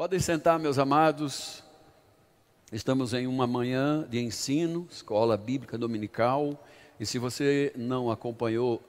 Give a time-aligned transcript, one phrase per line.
[0.00, 1.62] Podem sentar, meus amados.
[2.72, 6.66] Estamos em uma manhã de ensino, escola bíblica dominical.
[6.98, 8.82] E se você não acompanhou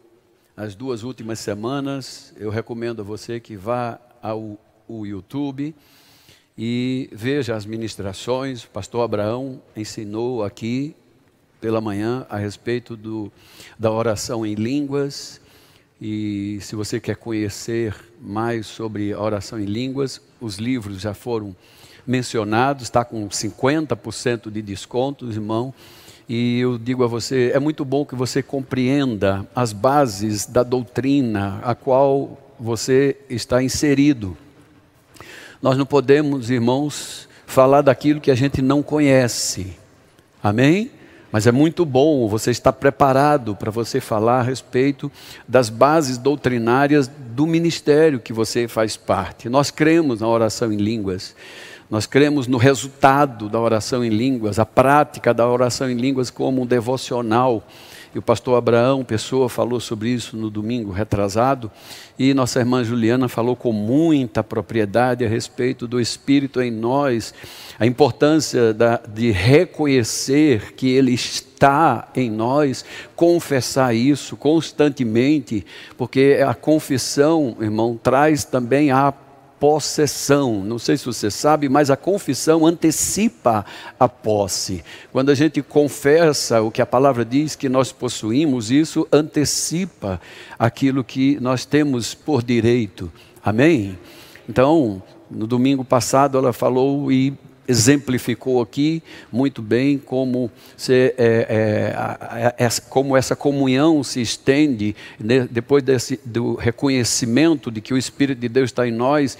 [0.55, 5.75] as duas últimas semanas, eu recomendo a você que vá ao, ao YouTube
[6.57, 8.63] e veja as ministrações.
[8.63, 10.95] O pastor Abraão ensinou aqui
[11.59, 13.29] pela manhã a respeito do,
[13.77, 15.40] da oração em línguas.
[16.01, 21.55] E se você quer conhecer mais sobre a oração em línguas, os livros já foram
[22.07, 25.71] mencionados, está com 50% de desconto, irmão.
[26.27, 31.59] E eu digo a você, é muito bom que você compreenda as bases da doutrina
[31.61, 34.35] a qual você está inserido.
[35.61, 39.77] Nós não podemos, irmãos, falar daquilo que a gente não conhece.
[40.41, 40.89] Amém?
[41.31, 45.09] Mas é muito bom você estar preparado para você falar a respeito
[45.47, 49.47] das bases doutrinárias do ministério que você faz parte.
[49.47, 51.33] Nós cremos na oração em línguas.
[51.89, 56.61] Nós cremos no resultado da oração em línguas, a prática da oração em línguas como
[56.61, 57.65] um devocional
[58.13, 61.71] e o pastor Abraão Pessoa falou sobre isso no domingo retrasado,
[62.19, 67.33] e nossa irmã Juliana falou com muita propriedade a respeito do Espírito em nós,
[67.79, 72.83] a importância da, de reconhecer que Ele está em nós,
[73.15, 75.65] confessar isso constantemente,
[75.97, 79.11] porque a confissão, irmão, traz também a
[79.61, 80.63] possessão.
[80.63, 83.63] Não sei se você sabe, mas a confissão antecipa
[83.99, 84.83] a posse.
[85.11, 90.19] Quando a gente confessa o que a palavra diz que nós possuímos, isso antecipa
[90.57, 93.11] aquilo que nós temos por direito.
[93.45, 93.99] Amém?
[94.49, 97.31] Então, no domingo passado ela falou e
[97.71, 105.47] exemplificou aqui muito bem como, se, é, é, é, como essa comunhão se estende né,
[105.49, 109.37] depois desse, do reconhecimento de que o Espírito de Deus está em nós,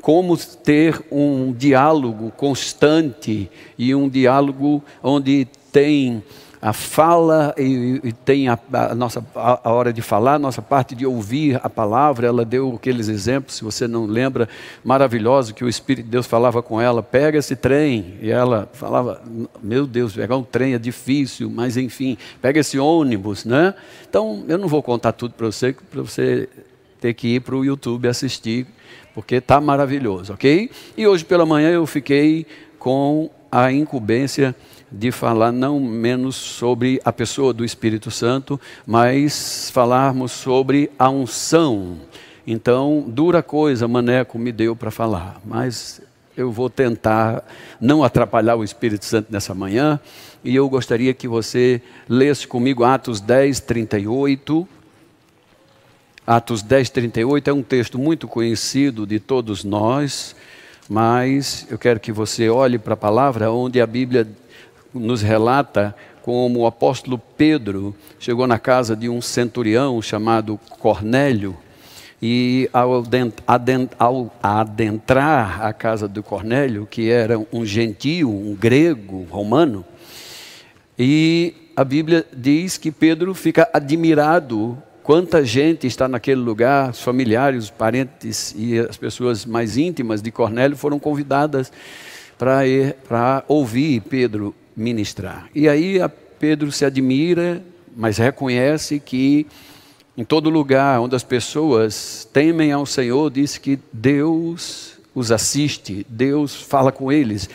[0.00, 6.22] como ter um diálogo constante e um diálogo onde tem
[6.60, 10.62] a fala e, e tem a, a nossa a, a, hora de falar, a nossa
[10.62, 12.26] parte de ouvir a palavra.
[12.26, 14.48] Ela deu aqueles exemplos, se você não lembra,
[14.84, 18.14] maravilhoso que o Espírito de Deus falava com ela: pega esse trem.
[18.20, 19.22] E ela falava:
[19.62, 23.74] meu Deus, pegar um trem é difícil, mas enfim, pega esse ônibus, né?
[24.08, 26.48] Então eu não vou contar tudo para você, para você
[27.00, 28.66] ter que ir para o YouTube assistir,
[29.14, 30.70] porque está maravilhoso, ok?
[30.96, 32.46] E hoje pela manhã eu fiquei
[32.78, 34.54] com a incumbência
[34.90, 41.98] de falar não menos sobre a pessoa do Espírito Santo, mas falarmos sobre a unção.
[42.46, 46.00] Então, dura coisa, Maneco me deu para falar, mas
[46.36, 47.44] eu vou tentar
[47.80, 49.98] não atrapalhar o Espírito Santo nessa manhã,
[50.44, 54.68] e eu gostaria que você lesse comigo Atos 10, 38.
[56.24, 60.36] Atos 10, 38 é um texto muito conhecido de todos nós,
[60.88, 64.28] mas eu quero que você olhe para a palavra onde a Bíblia
[64.94, 71.56] nos relata como o apóstolo Pedro chegou na casa de um centurião chamado Cornélio
[72.20, 73.04] e ao
[74.42, 79.84] adentrar a casa de Cornélio, que era um gentio, um grego romano,
[80.98, 87.64] e a Bíblia diz que Pedro fica admirado quanta gente está naquele lugar, os familiares,
[87.64, 91.70] os parentes e as pessoas mais íntimas de Cornélio foram convidadas
[92.38, 95.48] para ouvir Pedro ministrar.
[95.54, 95.98] E aí
[96.38, 97.62] Pedro se admira,
[97.96, 99.46] mas reconhece que
[100.16, 106.54] em todo lugar onde as pessoas temem ao Senhor, diz que Deus os assiste, Deus
[106.54, 107.48] fala com eles.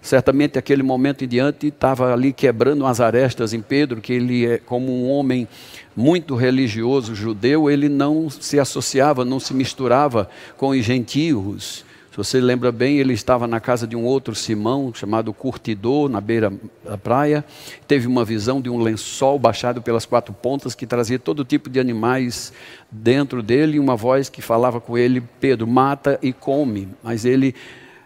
[0.00, 4.58] Certamente aquele momento em diante estava ali quebrando as arestas em Pedro, que ele é
[4.58, 5.48] como um homem
[5.96, 11.84] muito religioso judeu, ele não se associava, não se misturava com os gentios.
[12.16, 16.18] Se você lembra bem, ele estava na casa de um outro Simão, chamado Curtidor, na
[16.18, 16.50] beira
[16.82, 17.44] da praia.
[17.86, 21.78] Teve uma visão de um lençol baixado pelas quatro pontas que trazia todo tipo de
[21.78, 22.54] animais
[22.90, 26.88] dentro dele e uma voz que falava com ele: Pedro, mata e come.
[27.02, 27.54] Mas ele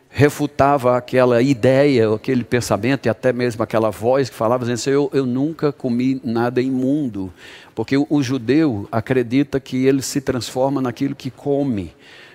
[0.09, 5.25] refutava aquela ideia, aquele pensamento e até mesmo aquela voz que falava dizendo eu, eu
[5.25, 7.33] nunca comi nada imundo,
[7.77, 11.93] porque o, o judeu acredita que ele se transforma naquilo que come.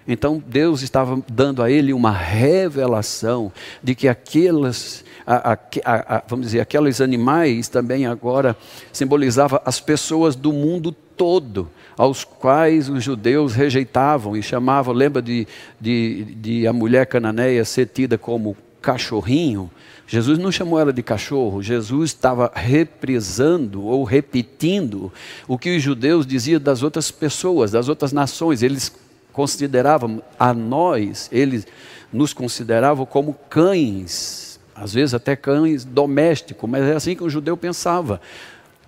[0.08, 6.46] Então Deus estava dando a ele uma revelação de que aquelas, a, a, a, vamos
[6.46, 8.56] dizer, aqueles animais também agora
[8.94, 15.48] simbolizavam as pessoas do mundo todo, aos quais os judeus rejeitavam e chamavam, lembra de,
[15.80, 19.72] de, de a mulher cananeia ser tida como cachorrinho?
[20.08, 25.12] Jesus não chamou ela de cachorro, Jesus estava reprisando ou repetindo
[25.48, 28.62] o que os judeus diziam das outras pessoas, das outras nações.
[28.62, 28.94] Eles
[29.36, 30.10] considerava
[30.40, 31.68] a nós, eles
[32.12, 37.58] nos consideravam como cães, às vezes até cães domésticos, mas é assim que o judeu
[37.58, 38.22] pensava.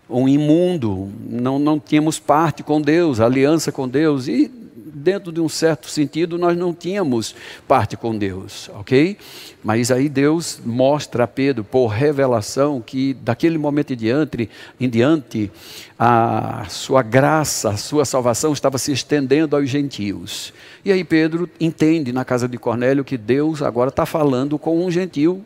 [0.10, 4.50] Um imundo, não, não tínhamos parte com Deus, aliança com Deus, e
[4.86, 7.36] dentro de um certo sentido, nós não tínhamos
[7.68, 9.18] parte com Deus, ok?
[9.64, 15.52] Mas aí Deus mostra a Pedro, por revelação, que daquele momento em diante, em diante
[15.98, 20.54] a sua graça, a sua salvação estava se estendendo aos gentios.
[20.86, 24.92] E aí Pedro entende na casa de Cornélio que Deus agora está falando com um
[24.92, 25.44] gentil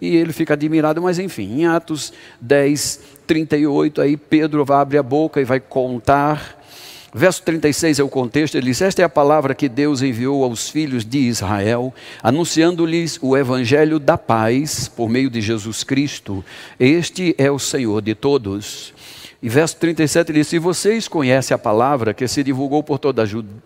[0.00, 5.02] e ele fica admirado, mas enfim, em Atos 10, 38, aí Pedro vai abrir a
[5.02, 6.59] boca e vai contar
[7.12, 10.68] Verso 36 é o contexto, ele diz: Esta é a palavra que Deus enviou aos
[10.68, 11.92] filhos de Israel,
[12.22, 16.44] anunciando-lhes o evangelho da paz por meio de Jesus Cristo.
[16.78, 18.94] Este é o Senhor de todos.
[19.42, 23.24] E verso 37 diz: Se vocês conhecem a palavra que se divulgou por toda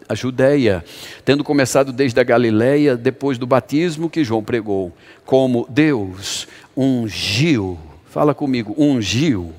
[0.08, 0.82] a Judéia,
[1.22, 4.90] tendo começado desde a Galiléia, depois do batismo que João pregou,
[5.26, 9.52] como Deus ungiu, fala comigo, ungiu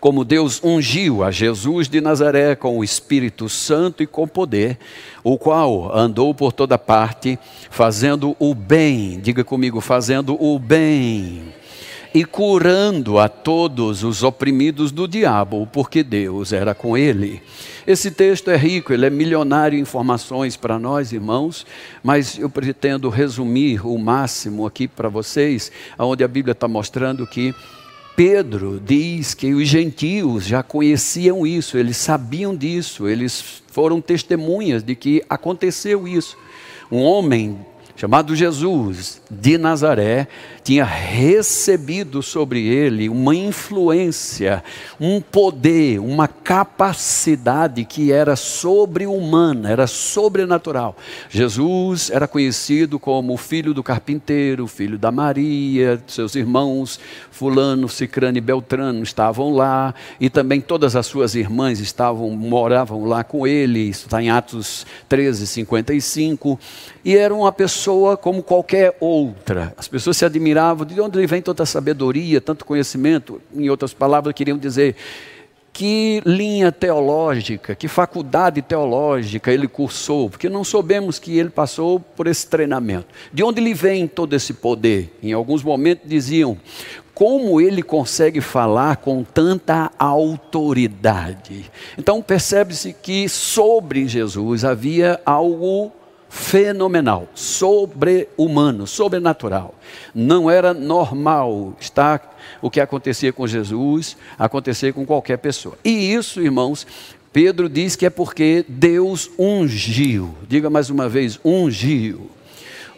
[0.00, 4.78] como Deus ungiu a Jesus de Nazaré com o Espírito Santo e com poder,
[5.24, 7.38] o qual andou por toda parte,
[7.70, 11.52] fazendo o bem, diga comigo, fazendo o bem,
[12.14, 17.42] e curando a todos os oprimidos do diabo, porque Deus era com ele.
[17.86, 21.66] Esse texto é rico, ele é milionário em informações para nós, irmãos,
[22.02, 27.54] mas eu pretendo resumir o máximo aqui para vocês, onde a Bíblia está mostrando que
[28.18, 34.96] Pedro diz que os gentios já conheciam isso, eles sabiam disso, eles foram testemunhas de
[34.96, 36.36] que aconteceu isso.
[36.90, 40.26] Um homem chamado Jesus de Nazaré,
[40.68, 44.62] tinha recebido sobre ele uma influência,
[45.00, 50.94] um poder, uma capacidade que era sobre-humana, era sobrenatural.
[51.30, 57.00] Jesus era conhecido como o filho do carpinteiro, filho da Maria, seus irmãos,
[57.30, 63.24] Fulano, Cicrano e Beltrano estavam lá, e também todas as suas irmãs estavam, moravam lá
[63.24, 66.60] com ele, isso está em Atos 13, 55,
[67.02, 69.72] e era uma pessoa como qualquer outra.
[69.78, 73.40] As pessoas se admiravam de onde vem tanta sabedoria, tanto conhecimento.
[73.54, 74.96] Em outras palavras, queriam dizer
[75.72, 82.26] que linha teológica, que faculdade teológica ele cursou, porque não soubemos que ele passou por
[82.26, 83.06] esse treinamento.
[83.32, 85.16] De onde lhe vem todo esse poder?
[85.22, 86.58] Em alguns momentos diziam:
[87.14, 91.70] como ele consegue falar com tanta autoridade?
[91.96, 95.92] Então percebe-se que sobre Jesus havia algo
[96.28, 99.74] fenomenal, sobre-humano, sobrenatural.
[100.14, 105.78] Não era normal estar o que acontecia com Jesus, acontecer com qualquer pessoa.
[105.84, 106.86] E isso, irmãos,
[107.32, 110.34] Pedro diz que é porque Deus ungiu.
[110.48, 112.30] Diga mais uma vez, ungiu.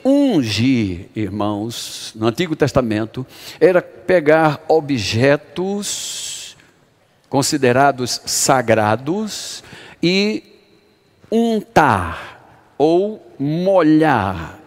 [0.03, 3.26] Ungir, irmãos, no Antigo Testamento,
[3.61, 6.56] era pegar objetos
[7.29, 9.62] considerados sagrados
[10.03, 10.43] e
[11.31, 12.39] untar
[12.82, 14.59] ou molhar.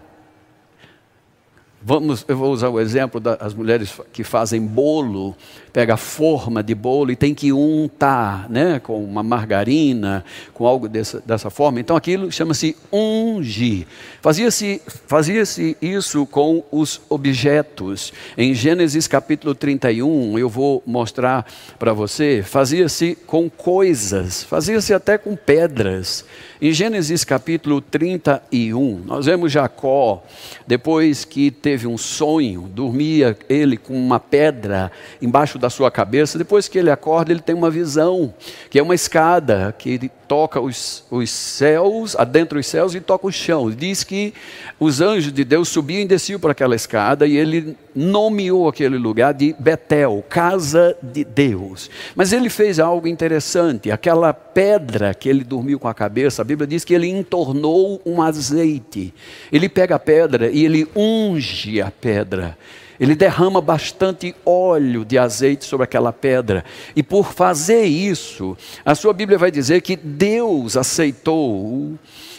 [1.81, 5.35] Vamos, eu vou usar o exemplo das mulheres que fazem bolo
[5.73, 10.23] pega a forma de bolo e tem que untar, né, com uma margarina,
[10.53, 11.79] com algo dessa, dessa forma.
[11.79, 13.87] Então aquilo chama-se ungir.
[14.21, 15.41] Fazia-se fazia
[15.81, 18.13] isso com os objetos.
[18.37, 21.45] Em Gênesis capítulo 31, eu vou mostrar
[21.79, 26.23] para você, fazia-se com coisas, fazia-se até com pedras.
[26.61, 30.23] Em Gênesis capítulo 31, nós vemos Jacó,
[30.67, 36.67] depois que teve um sonho, dormia ele com uma pedra embaixo da sua cabeça, depois
[36.67, 38.33] que ele acorda, ele tem uma visão,
[38.69, 43.31] que é uma escada, que toca os, os céus, adentro os céus e toca o
[43.31, 43.71] chão.
[43.71, 44.33] Diz que
[44.77, 49.33] os anjos de Deus subiam e desciam por aquela escada e ele nomeou aquele lugar
[49.33, 51.89] de Betel, casa de Deus.
[52.13, 56.67] Mas ele fez algo interessante, aquela pedra que ele dormiu com a cabeça, a Bíblia
[56.67, 59.13] diz que ele entornou um azeite.
[59.49, 62.57] Ele pega a pedra e ele unge a pedra
[62.99, 66.63] ele derrama bastante óleo de azeite sobre aquela pedra.
[66.95, 71.93] E por fazer isso, a sua Bíblia vai dizer que Deus aceitou,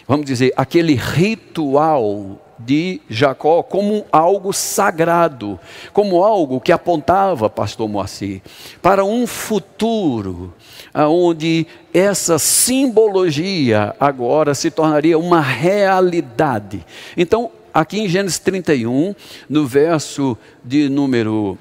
[0.07, 5.59] vamos dizer, aquele ritual de Jacó como algo sagrado,
[5.93, 8.41] como algo que apontava, pastor Moacir,
[8.81, 10.55] para um futuro
[10.95, 16.85] onde essa simbologia agora se tornaria uma realidade.
[17.17, 19.15] Então, aqui em Gênesis 31,
[19.49, 21.59] no verso de número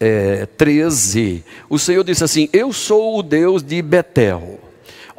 [0.00, 4.58] é, 13, o Senhor disse assim: Eu sou o Deus de Betel,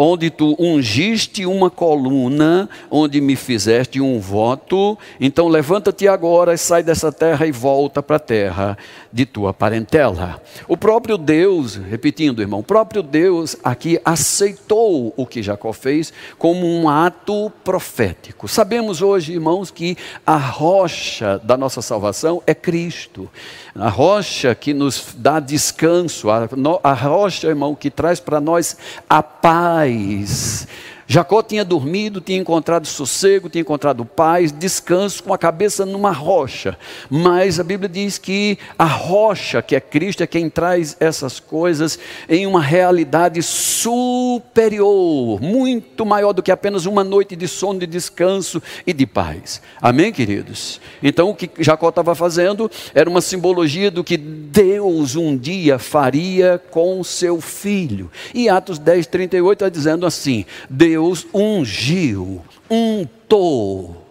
[0.01, 4.97] onde tu ungiste uma coluna, onde me fizeste um voto.
[5.19, 8.77] Então levanta-te agora, sai dessa terra e volta para a terra
[9.11, 10.41] de tua parentela.
[10.69, 16.65] O próprio Deus, repetindo, irmão, o próprio Deus aqui aceitou o que Jacó fez como
[16.65, 18.47] um ato profético.
[18.47, 23.29] Sabemos hoje, irmãos, que a rocha da nossa salvação é Cristo.
[23.75, 26.47] A rocha que nos dá descanso, a,
[26.83, 28.77] a rocha, irmão, que traz para nós
[29.09, 29.88] a paz.
[29.89, 30.67] Please.
[31.11, 36.77] Jacó tinha dormido, tinha encontrado sossego, tinha encontrado paz, descanso com a cabeça numa rocha.
[37.09, 41.97] Mas a Bíblia diz que a rocha, que é Cristo, é quem traz essas coisas
[42.29, 48.61] em uma realidade superior, muito maior do que apenas uma noite de sono, de descanso
[48.85, 49.63] e de paz.
[49.81, 50.79] Amém, queridos?
[51.01, 56.61] Então o que Jacó estava fazendo era uma simbologia do que Deus um dia faria
[56.69, 58.11] com seu filho.
[58.31, 64.05] E Atos 10, 38 está dizendo assim: Deus Deus ungiu, untou.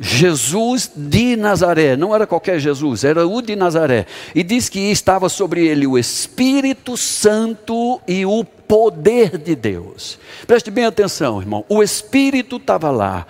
[0.00, 5.28] Jesus de Nazaré, não era qualquer Jesus, era o de Nazaré, e diz que estava
[5.28, 10.18] sobre ele o Espírito Santo e o poder de Deus.
[10.46, 13.26] Preste bem atenção, irmão, o Espírito estava lá,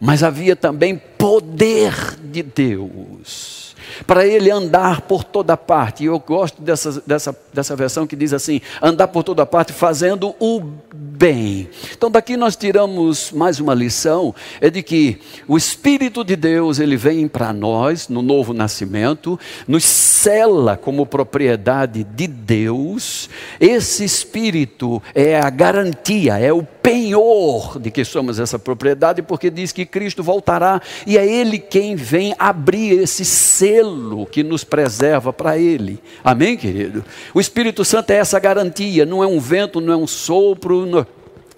[0.00, 3.61] mas havia também poder de Deus
[4.06, 6.02] para ele andar por toda parte.
[6.02, 10.34] E eu gosto dessa, dessa, dessa versão que diz assim: andar por toda parte fazendo
[10.38, 10.60] o
[10.94, 11.68] bem.
[11.96, 16.96] Então daqui nós tiramos mais uma lição, é de que o Espírito de Deus, ele
[16.96, 23.28] vem para nós no novo nascimento, nos cela como propriedade de Deus.
[23.60, 29.70] Esse Espírito é a garantia, é o penhor de que somos essa propriedade, porque diz
[29.70, 35.56] que Cristo voltará e é Ele quem vem abrir esse selo que nos preserva para
[35.56, 36.00] Ele.
[36.24, 37.04] Amém, querido?
[37.32, 40.84] O Espírito Santo é essa garantia, não é um vento, não é um sopro.
[40.84, 41.06] Não...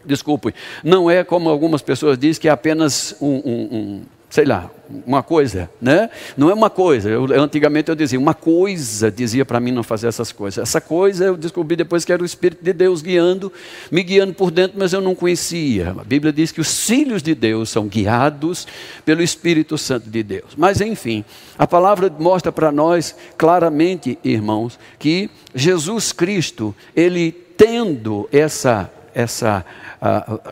[0.04, 4.02] Desculpe, não é como algumas pessoas dizem que é apenas um, um, um
[4.34, 4.68] sei lá,
[5.06, 6.10] uma coisa, né?
[6.36, 7.08] Não é uma coisa.
[7.08, 10.60] Eu, antigamente eu dizia, uma coisa dizia para mim não fazer essas coisas.
[10.60, 13.52] Essa coisa eu descobri depois que era o Espírito de Deus guiando,
[13.92, 15.90] me guiando por dentro, mas eu não conhecia.
[15.90, 18.66] A Bíblia diz que os filhos de Deus são guiados
[19.04, 20.56] pelo Espírito Santo de Deus.
[20.56, 21.24] Mas enfim,
[21.56, 29.64] a palavra mostra para nós claramente, irmãos, que Jesus Cristo, ele tendo essa essa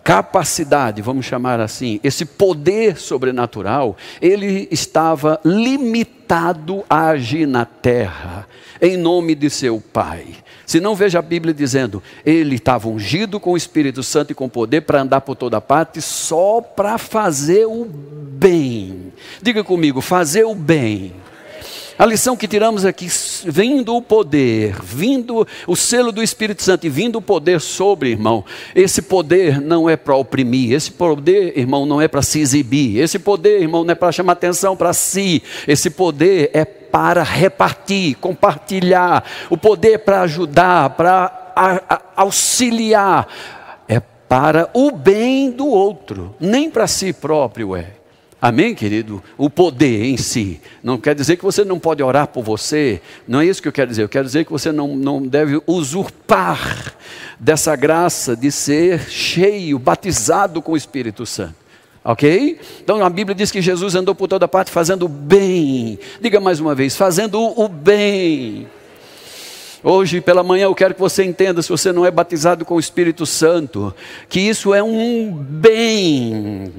[0.03, 8.47] capacidade, vamos chamar assim, esse poder sobrenatural, ele estava limitado a agir na terra,
[8.81, 10.27] em nome de seu Pai.
[10.65, 14.49] Se não veja a Bíblia dizendo, ele estava ungido com o Espírito Santo e com
[14.49, 19.13] poder para andar por toda parte, só para fazer o bem.
[19.43, 21.13] Diga comigo, fazer o bem.
[22.03, 23.07] A lição que tiramos aqui,
[23.45, 28.45] vindo o poder, vindo o selo do Espírito Santo e vindo o poder sobre, irmão,
[28.75, 33.21] esse poder não é para oprimir, esse poder, irmão, não é para se exibir, esse
[33.21, 39.25] poder, irmão, não é para chamar atenção para si, esse poder é para repartir, compartilhar,
[39.49, 43.29] o poder para ajudar, para auxiliar,
[43.87, 48.02] é para o bem do outro, nem para si próprio é.
[48.43, 49.23] Amém, querido?
[49.39, 50.61] O poder em si.
[50.83, 53.01] Não quer dizer que você não pode orar por você.
[53.29, 54.03] Não é isso que eu quero dizer.
[54.03, 56.93] Eu quero dizer que você não, não deve usurpar
[57.39, 61.55] dessa graça de ser cheio, batizado com o Espírito Santo.
[62.03, 62.59] Ok?
[62.83, 65.97] Então a Bíblia diz que Jesus andou por toda parte fazendo o bem.
[66.21, 68.67] Diga mais uma vez: fazendo o bem.
[69.85, 72.81] Hoje pela manhã eu quero que você entenda, se você não é batizado com o
[72.81, 73.95] Espírito Santo,
[74.29, 76.73] que isso é um bem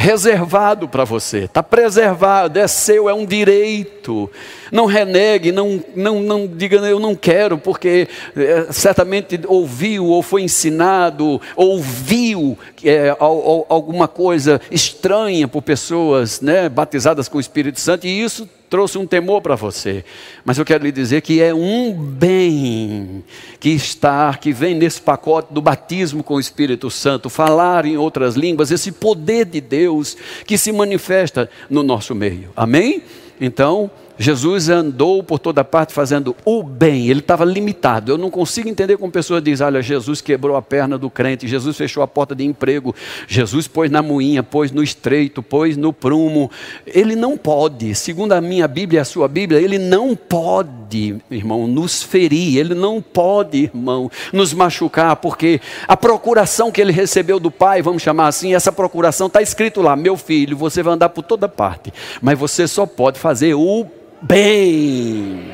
[0.00, 4.30] reservado para você, está preservado, é seu, é um direito.
[4.72, 10.42] Não renegue, não, não, não diga eu não quero, porque é, certamente ouviu ou foi
[10.42, 18.22] ensinado, ouviu é, alguma coisa estranha por pessoas né, batizadas com o Espírito Santo, e
[18.22, 20.04] isso trouxe um temor para você,
[20.44, 23.24] mas eu quero lhe dizer que é um bem
[23.58, 28.36] que está, que vem nesse pacote do batismo com o Espírito Santo, falar em outras
[28.36, 32.50] línguas, esse poder de Deus que se manifesta no nosso meio.
[32.54, 33.02] Amém?
[33.40, 38.12] Então, Jesus andou por toda parte fazendo o bem, ele estava limitado.
[38.12, 41.74] Eu não consigo entender como pessoa diz: olha, Jesus quebrou a perna do crente, Jesus
[41.74, 42.94] fechou a porta de emprego,
[43.26, 46.50] Jesus pôs na moinha, pôs no estreito, pôs no prumo.
[46.86, 51.66] Ele não pode, segundo a minha Bíblia e a sua Bíblia, ele não pode, irmão,
[51.66, 57.50] nos ferir, ele não pode, irmão, nos machucar, porque a procuração que ele recebeu do
[57.50, 61.22] Pai, vamos chamar assim, essa procuração está escrito lá: meu filho, você vai andar por
[61.22, 63.86] toda parte, mas você só pode fazer o
[64.22, 65.52] bem.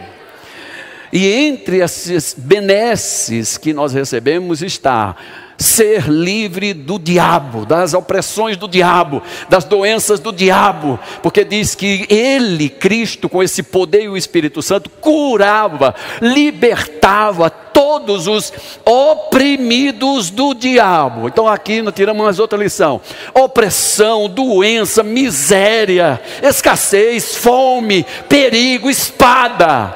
[1.12, 5.16] E entre esses benesses que nós recebemos está
[5.58, 12.06] ser livre do diabo, das opressões do diabo, das doenças do diabo, porque diz que
[12.08, 18.52] ele, Cristo, com esse poder e o Espírito Santo, curava, libertava todos os
[18.84, 21.28] oprimidos do diabo.
[21.28, 23.00] Então aqui nós tiramos mais outra lição:
[23.34, 29.94] opressão, doença, miséria, escassez, fome, perigo, espada.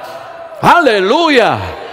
[0.63, 1.90] Aleluia!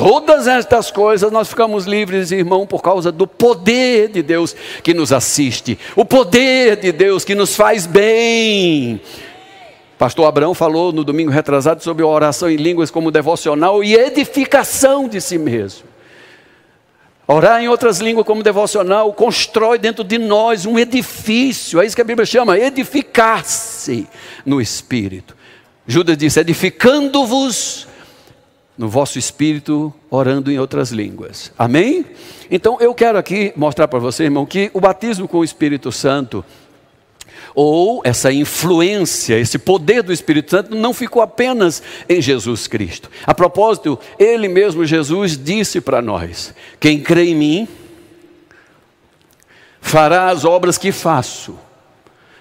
[0.00, 5.12] Todas estas coisas nós ficamos livres, irmão, por causa do poder de Deus que nos
[5.12, 8.98] assiste, o poder de Deus que nos faz bem.
[9.98, 15.06] Pastor Abraão falou no domingo retrasado sobre a oração em línguas como devocional e edificação
[15.06, 15.86] de si mesmo.
[17.28, 22.00] Orar em outras línguas como devocional constrói dentro de nós um edifício, é isso que
[22.00, 24.08] a Bíblia chama, edificar-se
[24.46, 25.36] no Espírito.
[25.86, 27.89] Judas disse: edificando-vos
[28.80, 31.52] no vosso espírito, orando em outras línguas.
[31.58, 32.02] Amém?
[32.50, 36.42] Então eu quero aqui mostrar para você, irmão, que o batismo com o Espírito Santo,
[37.54, 43.10] ou essa influência, esse poder do Espírito Santo, não ficou apenas em Jesus Cristo.
[43.26, 47.68] A propósito, ele mesmo, Jesus, disse para nós: quem crê em mim,
[49.78, 51.54] fará as obras que faço.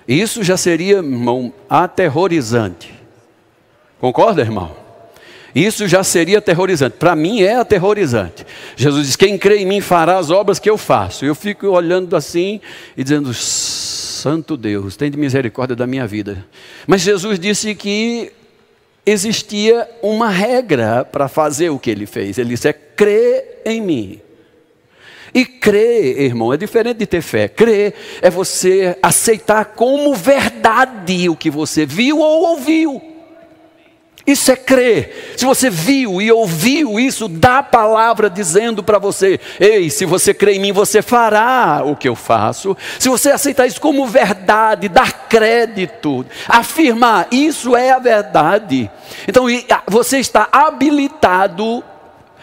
[0.08, 2.93] Isso já seria, irmão, aterrorizante.
[4.00, 4.88] Concorda, irmão?
[5.53, 6.98] Isso já seria aterrorizante.
[6.98, 8.46] Para mim é aterrorizante.
[8.75, 11.25] Jesus diz: Quem crê em mim fará as obras que eu faço.
[11.25, 12.62] Eu fico olhando assim
[12.96, 16.46] e dizendo: Santo Deus, tem de misericórdia da minha vida.
[16.86, 18.32] Mas Jesus disse que
[19.06, 22.38] existia uma regra para fazer o que ele fez.
[22.38, 24.22] Ele disse: É crer em mim.
[25.34, 27.48] E crer, irmão, é diferente de ter fé.
[27.48, 33.18] Crer é você aceitar como verdade o que você viu ou ouviu.
[34.27, 35.33] Isso é crer.
[35.38, 40.53] Se você viu e ouviu isso da palavra dizendo para você: Ei, se você crê
[40.53, 42.77] em mim, você fará o que eu faço.
[42.99, 48.89] Se você aceitar isso como verdade, dar crédito, afirmar, isso é a verdade.
[49.27, 49.45] Então
[49.88, 51.84] você está habilitado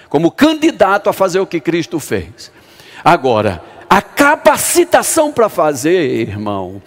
[0.08, 2.50] como candidato a fazer o que Cristo fez.
[3.04, 6.82] Agora, a capacitação para fazer, irmão,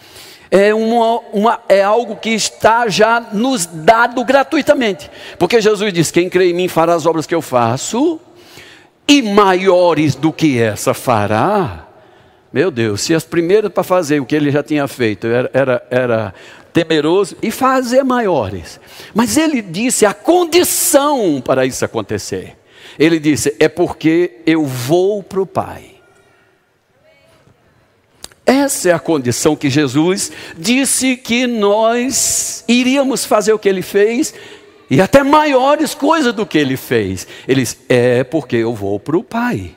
[0.51, 5.09] é, uma, uma, é algo que está já nos dado gratuitamente.
[5.37, 8.19] Porque Jesus diz: Quem crê em mim fará as obras que eu faço,
[9.07, 11.87] e maiores do que essa fará.
[12.51, 15.87] Meu Deus, se as primeiras para fazer o que ele já tinha feito era, era,
[15.91, 16.33] era
[16.73, 18.79] temeroso, e fazer maiores.
[19.13, 22.57] Mas ele disse a condição para isso acontecer.
[22.97, 25.88] Ele disse: É porque eu vou para o Pai.
[28.49, 34.33] Essa é a condição que Jesus disse que nós iríamos fazer o que ele fez
[34.89, 37.27] e até maiores coisas do que ele fez.
[37.47, 39.75] Ele disse: É porque eu vou para o Pai.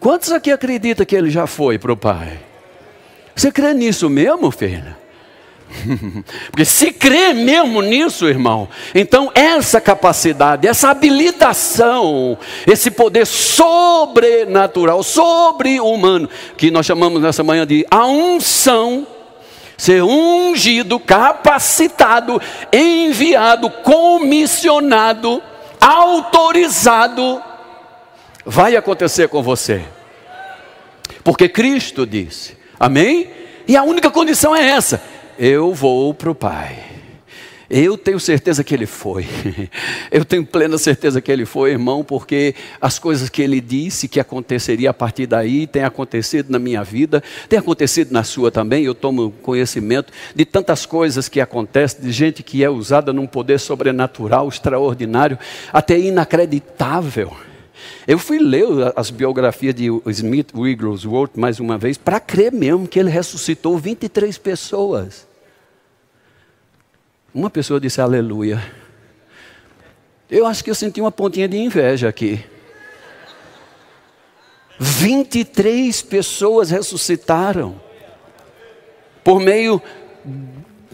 [0.00, 2.40] Quantos aqui acreditam que ele já foi para o Pai?
[3.34, 4.96] Você crê nisso mesmo, filha?
[6.50, 16.28] Porque se crê mesmo nisso, irmão, então essa capacidade, essa habilitação, esse poder sobrenatural, sobre-humano,
[16.56, 19.06] que nós chamamos nessa manhã de a unção,
[19.76, 22.40] ser ungido, capacitado,
[22.72, 25.42] enviado, comissionado,
[25.80, 27.42] autorizado,
[28.44, 29.82] vai acontecer com você.
[31.22, 33.30] Porque Cristo disse, amém?
[33.68, 36.96] E a única condição é essa eu vou para o Pai.
[37.68, 39.26] Eu tenho certeza que ele foi.
[40.10, 44.20] Eu tenho plena certeza que ele foi, irmão, porque as coisas que ele disse que
[44.20, 48.84] aconteceria a partir daí têm acontecido na minha vida, tem acontecido na sua também.
[48.84, 53.58] Eu tomo conhecimento de tantas coisas que acontecem, de gente que é usada num poder
[53.58, 55.36] sobrenatural, extraordinário,
[55.72, 57.32] até inacreditável.
[58.06, 62.98] Eu fui ler as biografias de Smith Wigglesworth mais uma vez para crer mesmo que
[62.98, 65.26] ele ressuscitou 23 pessoas.
[67.34, 68.62] Uma pessoa disse aleluia.
[70.30, 72.44] Eu acho que eu senti uma pontinha de inveja aqui.
[74.78, 77.80] 23 pessoas ressuscitaram.
[79.22, 79.82] Por meio,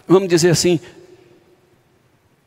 [0.07, 0.79] vamos dizer assim,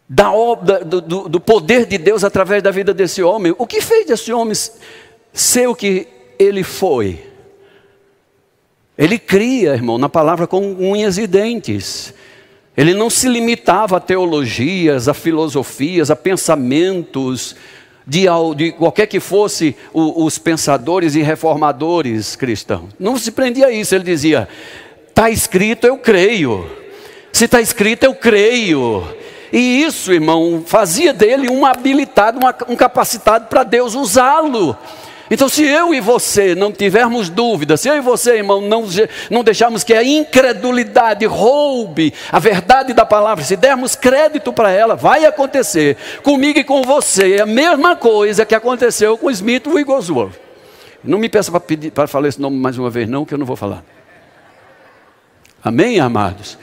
[0.09, 3.55] da obra, do, do, do, poder de Deus através da vida desse homem.
[3.59, 4.55] O que fez esse homem
[5.33, 6.07] ser o que
[6.39, 7.25] ele foi?
[8.97, 12.15] Ele cria, irmão, na palavra com unhas e dentes.
[12.77, 17.57] Ele não se limitava a teologias, a filosofias, a pensamentos
[18.07, 22.91] de, de qualquer que fosse o, os pensadores e reformadores cristãos.
[22.99, 23.95] Não se prendia a isso.
[23.95, 24.49] Ele dizia:
[25.09, 26.71] está escrito, eu creio.
[27.33, 29.05] Se está escrito, eu creio.
[29.57, 32.39] E isso, irmão, fazia dele um habilitado,
[32.69, 34.77] um capacitado para Deus usá-lo.
[35.31, 38.85] Então, se eu e você não tivermos dúvida, se eu e você, irmão, não,
[39.31, 44.95] não deixarmos que a incredulidade roube a verdade da palavra, se dermos crédito para ela,
[44.95, 50.39] vai acontecer comigo e com você a mesma coisa que aconteceu com Smith Wigglesworth.
[51.03, 51.51] Não me peça
[51.95, 53.83] para falar esse nome mais uma vez, não, que eu não vou falar.
[55.65, 56.59] Amém, amados?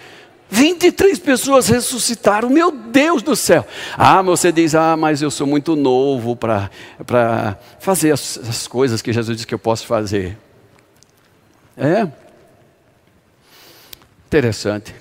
[0.53, 3.65] 23 pessoas ressuscitaram, meu Deus do céu.
[3.97, 6.69] Ah, você diz, ah, mas eu sou muito novo para
[7.79, 10.37] fazer as, as coisas que Jesus disse que eu posso fazer.
[11.75, 12.07] É.
[14.27, 14.93] Interessante.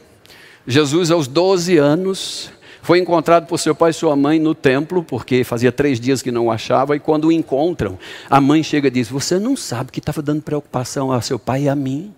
[0.66, 5.44] Jesus, aos 12 anos, foi encontrado por seu pai e sua mãe no templo, porque
[5.44, 7.98] fazia três dias que não o achava, e quando o encontram,
[8.30, 11.64] a mãe chega e diz: Você não sabe que estava dando preocupação a seu pai
[11.64, 12.14] e a mim?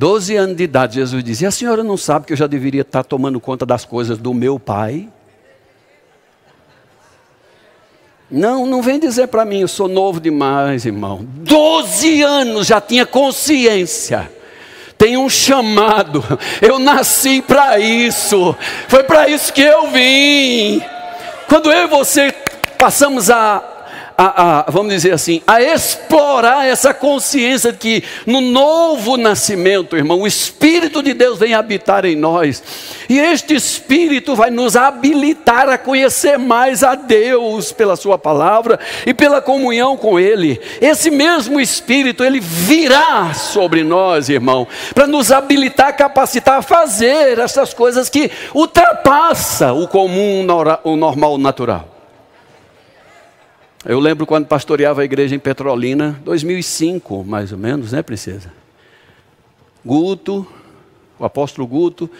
[0.00, 3.04] 12 anos de idade, Jesus dizia: A senhora não sabe que eu já deveria estar
[3.04, 5.10] tomando conta das coisas do meu pai?
[8.30, 11.20] Não, não vem dizer para mim, eu sou novo demais, irmão.
[11.22, 14.32] 12 anos já tinha consciência.
[14.96, 16.24] Tem um chamado.
[16.62, 18.56] Eu nasci para isso.
[18.88, 20.82] Foi para isso que eu vim.
[21.46, 22.32] Quando eu e você
[22.78, 23.62] passamos a
[24.20, 30.20] a, a, vamos dizer assim, a explorar essa consciência de que no novo nascimento, irmão,
[30.20, 32.62] o Espírito de Deus vem habitar em nós.
[33.08, 39.14] E este Espírito vai nos habilitar a conhecer mais a Deus pela Sua palavra e
[39.14, 40.60] pela comunhão com Ele.
[40.82, 47.72] Esse mesmo Espírito, ele virá sobre nós, irmão, para nos habilitar, capacitar a fazer essas
[47.72, 50.46] coisas que ultrapassa o comum,
[50.84, 51.89] o normal, o natural.
[53.84, 58.52] Eu lembro quando pastoreava a igreja em Petrolina, 2005, mais ou menos, né, princesa?
[59.82, 60.46] Guto,
[61.18, 62.10] o apóstolo Guto,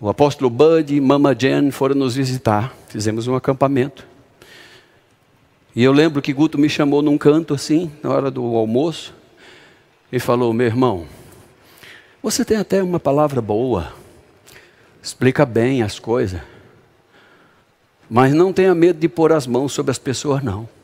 [0.00, 2.74] o apóstolo Bud, Mama Jen foram nos visitar.
[2.88, 4.06] Fizemos um acampamento.
[5.74, 9.12] E eu lembro que Guto me chamou num canto assim, na hora do almoço,
[10.10, 11.06] e falou: Meu irmão,
[12.22, 13.92] você tem até uma palavra boa,
[15.02, 16.40] explica bem as coisas,
[18.08, 20.75] mas não tenha medo de pôr as mãos sobre as pessoas, não.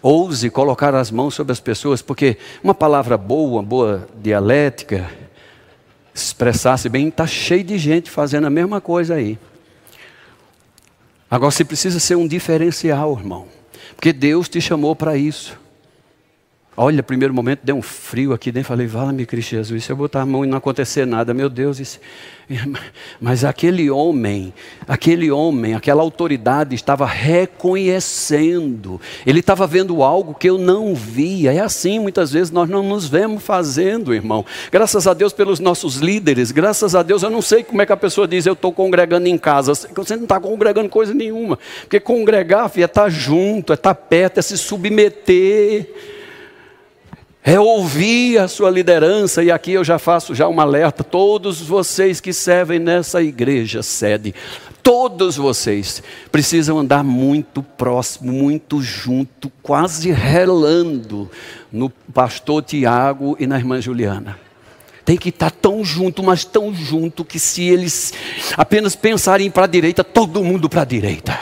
[0.00, 5.10] Ouse colocar as mãos sobre as pessoas, porque uma palavra boa, boa dialética,
[6.14, 9.38] expressasse bem, está cheio de gente fazendo a mesma coisa aí.
[11.30, 13.46] Agora você precisa ser um diferencial, irmão,
[13.94, 15.58] porque Deus te chamou para isso.
[16.80, 20.20] Olha, primeiro momento deu um frio aqui dentro, falei, vala-me Cristo Jesus, se eu botar
[20.20, 21.98] a mão e não acontecer nada, meu Deus, isso...
[23.20, 24.54] mas aquele homem,
[24.86, 31.58] aquele homem, aquela autoridade estava reconhecendo, ele estava vendo algo que eu não via, é
[31.58, 36.52] assim, muitas vezes nós não nos vemos fazendo, irmão, graças a Deus pelos nossos líderes,
[36.52, 39.26] graças a Deus, eu não sei como é que a pessoa diz, eu estou congregando
[39.26, 43.72] em casa, você não está congregando coisa nenhuma, porque congregar, filho, é estar tá junto,
[43.72, 46.16] é estar tá perto, é se submeter,
[47.44, 52.20] é ouvir a sua liderança, e aqui eu já faço já um alerta, todos vocês
[52.20, 54.34] que servem nessa igreja sede,
[54.82, 61.30] todos vocês precisam andar muito próximo, muito junto, quase relando
[61.72, 64.38] no pastor Tiago e na irmã Juliana.
[65.04, 68.12] Tem que estar tão junto, mas tão junto, que se eles
[68.58, 71.38] apenas pensarem para a direita, todo mundo para a direita.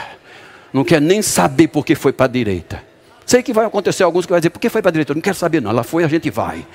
[0.71, 2.86] Não quer nem saber por que foi para a direita.
[3.27, 5.11] Sei que vai acontecer alguns que vão dizer, por que foi para a direita?
[5.11, 5.69] Eu não quero saber, não.
[5.69, 6.65] Ela foi, a gente vai.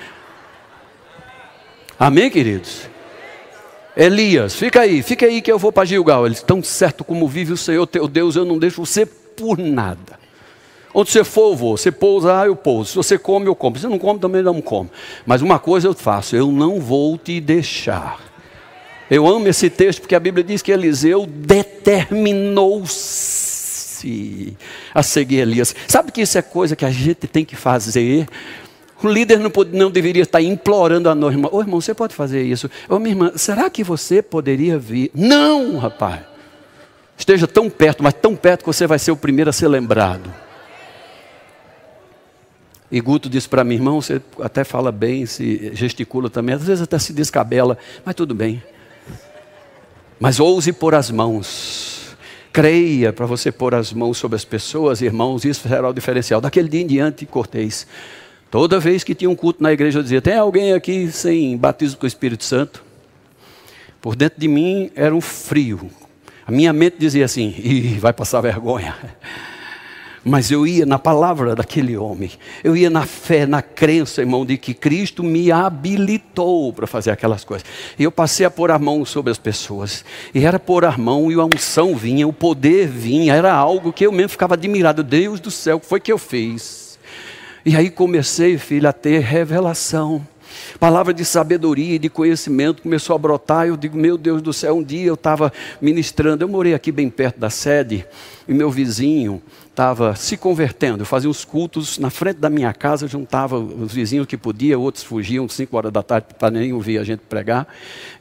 [1.97, 2.81] Amém, queridos?
[3.97, 6.27] Elias, fica aí, fica aí que eu vou para Gilgal.
[6.27, 10.19] Eles, tão certo como vive o Senhor teu Deus, eu não deixo você por nada.
[10.93, 11.75] Onde você for, eu vou.
[11.75, 12.91] Você pousa, ah, eu pouso.
[12.91, 13.77] Se você come, eu como.
[13.77, 14.91] Se você não come, também não come.
[15.25, 18.19] Mas uma coisa eu faço, eu não vou te deixar.
[19.09, 23.52] Eu amo esse texto porque a Bíblia diz que Eliseu determinou-se
[24.93, 25.75] a seguir Elias.
[25.87, 28.27] Sabe que isso é coisa que a gente tem que fazer?
[29.03, 31.51] O líder não, pode, não deveria estar implorando a nós, irmão.
[31.53, 32.69] Ô irmão, você pode fazer isso?
[32.87, 35.11] Ô minha irmã, será que você poderia vir?
[35.13, 36.21] Não, rapaz.
[37.17, 40.33] Esteja tão perto, mas tão perto que você vai ser o primeiro a ser lembrado.
[42.89, 46.83] E Guto disse para mim, irmão, você até fala bem, se gesticula também, às vezes
[46.83, 48.63] até se descabela, mas tudo bem.
[50.19, 51.92] Mas ouse pôr as mãos
[52.53, 56.39] creia para você pôr as mãos sobre as pessoas, irmãos, isso será o diferencial.
[56.39, 57.87] Daquele dia em diante, Cortês.
[58.51, 61.97] Toda vez que tinha um culto na igreja, eu dizia: tem alguém aqui sem batismo
[61.97, 62.83] com o Espírito Santo?
[63.99, 65.89] Por dentro de mim era um frio.
[66.45, 68.95] A minha mente dizia assim: vai passar vergonha.
[70.25, 72.31] Mas eu ia na palavra daquele homem,
[72.63, 77.43] eu ia na fé, na crença, irmão, de que Cristo me habilitou para fazer aquelas
[77.43, 77.67] coisas.
[77.99, 81.29] E eu passei a pôr a mão sobre as pessoas, e era pôr a mão,
[81.29, 85.03] e a unção vinha, o poder vinha, era algo que eu mesmo ficava admirado.
[85.03, 86.97] Deus do céu, o que foi que eu fiz?
[87.65, 90.25] E aí comecei, filho, a ter revelação.
[90.79, 93.67] Palavra de sabedoria e de conhecimento começou a brotar.
[93.67, 96.43] Eu digo, meu Deus do céu, um dia eu estava ministrando.
[96.43, 98.05] Eu morei aqui bem perto da sede,
[98.47, 99.41] e meu vizinho
[99.73, 101.01] estava se convertendo.
[101.01, 105.03] Eu fazia os cultos na frente da minha casa, juntava os vizinhos que podia, outros
[105.03, 107.67] fugiam 5 horas da tarde para nem ouvir a gente pregar.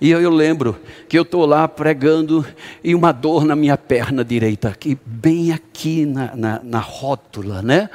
[0.00, 2.44] E eu, eu lembro que eu estou lá pregando
[2.82, 7.90] e uma dor na minha perna direita, aqui, bem aqui na, na, na rótula, né?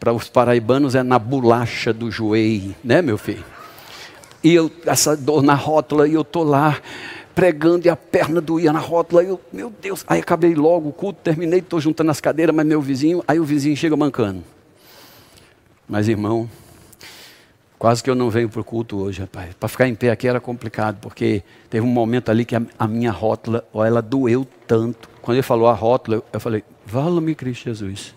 [0.00, 3.44] Para os paraibanos é na bolacha do joelho, né, meu filho?
[4.42, 6.78] E eu, essa dor na rótula, e eu estou lá
[7.34, 9.22] pregando e a perna doía na rótula.
[9.22, 12.80] Eu, meu Deus, aí acabei logo o culto, terminei, estou juntando as cadeiras, mas meu
[12.80, 14.42] vizinho, aí o vizinho chega mancando.
[15.88, 16.48] Mas irmão,
[17.78, 19.54] quase que eu não venho para o culto hoje, rapaz.
[19.54, 22.86] Para ficar em pé aqui era complicado, porque teve um momento ali que a, a
[22.86, 25.08] minha rótula, ó, ela doeu tanto.
[25.20, 28.14] Quando ele falou a rótula, eu, eu falei, vala-me Cristo Jesus.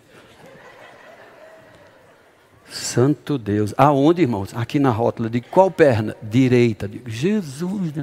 [2.70, 3.74] Santo Deus.
[3.78, 4.54] Aonde, irmãos?
[4.56, 5.30] Aqui na rótula.
[5.30, 6.16] De qual perna?
[6.22, 6.88] Direita.
[6.88, 7.94] Digo, Jesus.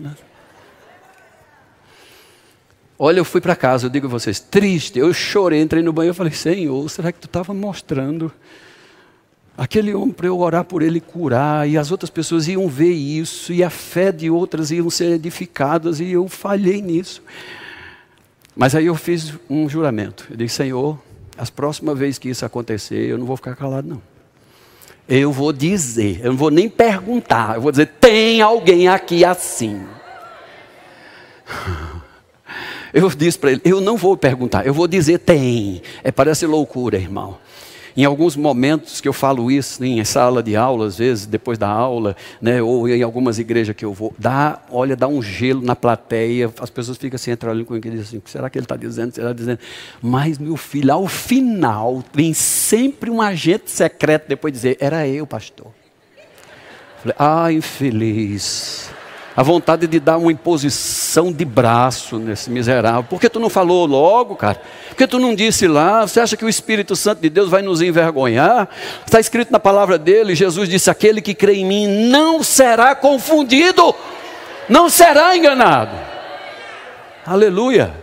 [3.03, 4.99] Olha, eu fui para casa, eu digo a vocês, triste.
[4.99, 8.31] Eu chorei, entrei no banho e falei, Senhor, será que tu estava mostrando
[9.57, 11.67] aquele homem para eu orar por ele curar?
[11.67, 15.99] E as outras pessoas iam ver isso, e a fé de outras iam ser edificadas,
[15.99, 17.23] e eu falhei nisso.
[18.55, 20.27] Mas aí eu fiz um juramento.
[20.29, 20.99] Eu disse, Senhor,
[21.39, 24.03] as próximas vezes que isso acontecer, eu não vou ficar calado, não.
[25.09, 29.87] Eu vou dizer, eu não vou nem perguntar, eu vou dizer: tem alguém aqui assim?
[32.93, 35.83] Eu disse para ele: eu não vou perguntar, eu vou dizer: tem.
[36.03, 37.39] É, parece loucura, irmão.
[37.97, 41.69] Em alguns momentos que eu falo isso, em sala de aula, às vezes, depois da
[41.69, 45.75] aula, né, ou em algumas igrejas que eu vou, dá, olha, dá um gelo na
[45.75, 49.13] plateia, as pessoas ficam assim, entrando comigo e dizem assim, será que ele está dizendo?
[49.13, 49.59] Será dizendo?
[50.01, 55.67] Mas, meu filho, ao final, vem sempre um agente secreto depois dizer, era eu, pastor.
[57.03, 58.91] Falei, ah, infeliz
[59.37, 63.05] a vontade de dar uma imposição de braço nesse miserável.
[63.05, 64.61] Por que tu não falou logo, cara?
[64.89, 66.07] Por que tu não disse lá?
[66.07, 68.69] Você acha que o Espírito Santo de Deus vai nos envergonhar?
[69.07, 73.95] Está escrito na palavra dele, Jesus disse: Aquele que crê em mim não será confundido,
[74.69, 75.97] não será enganado.
[77.25, 77.95] Aleluia.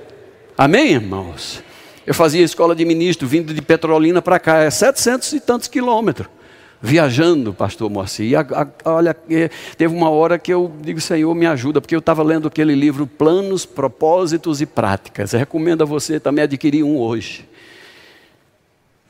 [0.58, 1.62] Amém, irmãos?
[2.06, 6.37] Eu fazia escola de ministro vindo de Petrolina para cá, é 700 e tantos quilômetros
[6.82, 8.28] viajando, pastor Moacir.
[8.28, 11.96] E a, a, olha, é, teve uma hora que eu digo, Senhor, me ajuda, porque
[11.96, 15.34] eu estava lendo aquele livro Planos, Propósitos e Práticas.
[15.34, 17.48] Eu recomendo a você também adquirir um hoje.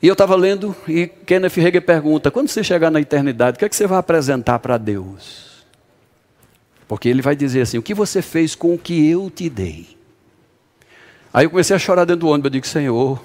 [0.00, 3.64] E eu estava lendo e Kenneth Hagin pergunta: quando você chegar na eternidade, o que
[3.64, 5.66] é que você vai apresentar para Deus?
[6.86, 9.98] Porque ele vai dizer assim: o que você fez com o que eu te dei?
[11.32, 12.46] Aí eu comecei a chorar dentro do ônibus.
[12.46, 13.20] Eu digo: Senhor,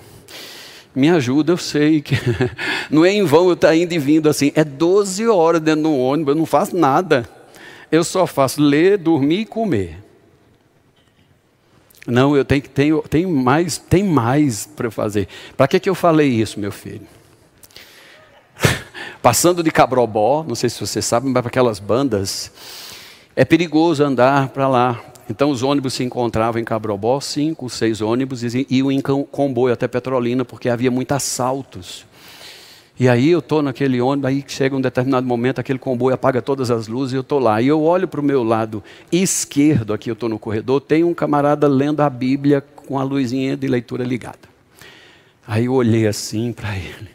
[0.95, 2.15] me ajuda, eu sei que
[2.89, 4.51] não é em vão eu estar tá indo e vindo assim.
[4.56, 7.27] É 12 horas dentro do ônibus, eu não faço nada.
[7.91, 10.03] Eu só faço ler, dormir e comer.
[12.06, 15.27] Não, eu tenho, tenho, tenho mais, tem mais para fazer.
[15.56, 17.08] Para que, que eu falei isso, meu filho?
[19.21, 22.51] Passando de Cabrobó, não sei se você sabe, mas para aquelas bandas,
[23.36, 25.01] é perigoso andar para lá.
[25.29, 29.88] Então os ônibus se encontravam em Cabrobó, cinco, seis ônibus, e iam em comboio até
[29.88, 32.05] Petrolina, porque havia muitos assaltos.
[32.99, 36.69] E aí eu estou naquele ônibus, aí chega um determinado momento, aquele comboio apaga todas
[36.69, 37.62] as luzes e eu estou lá.
[37.62, 41.13] E eu olho para o meu lado esquerdo, aqui eu estou no corredor, tem um
[41.13, 44.53] camarada lendo a Bíblia com a luzinha de leitura ligada.
[45.47, 47.09] Aí eu olhei assim para ele.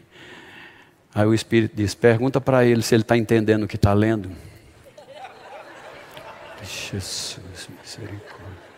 [1.14, 4.31] Aí o Espírito disse: pergunta para ele se ele está entendendo o que está lendo.
[6.62, 7.40] Jesus,
[7.88, 8.68] misericórdia.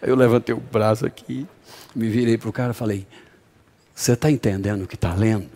[0.00, 1.46] Eu levantei o braço aqui,
[1.94, 3.06] me virei para o cara e falei:
[3.94, 5.48] Você está entendendo o que está lendo?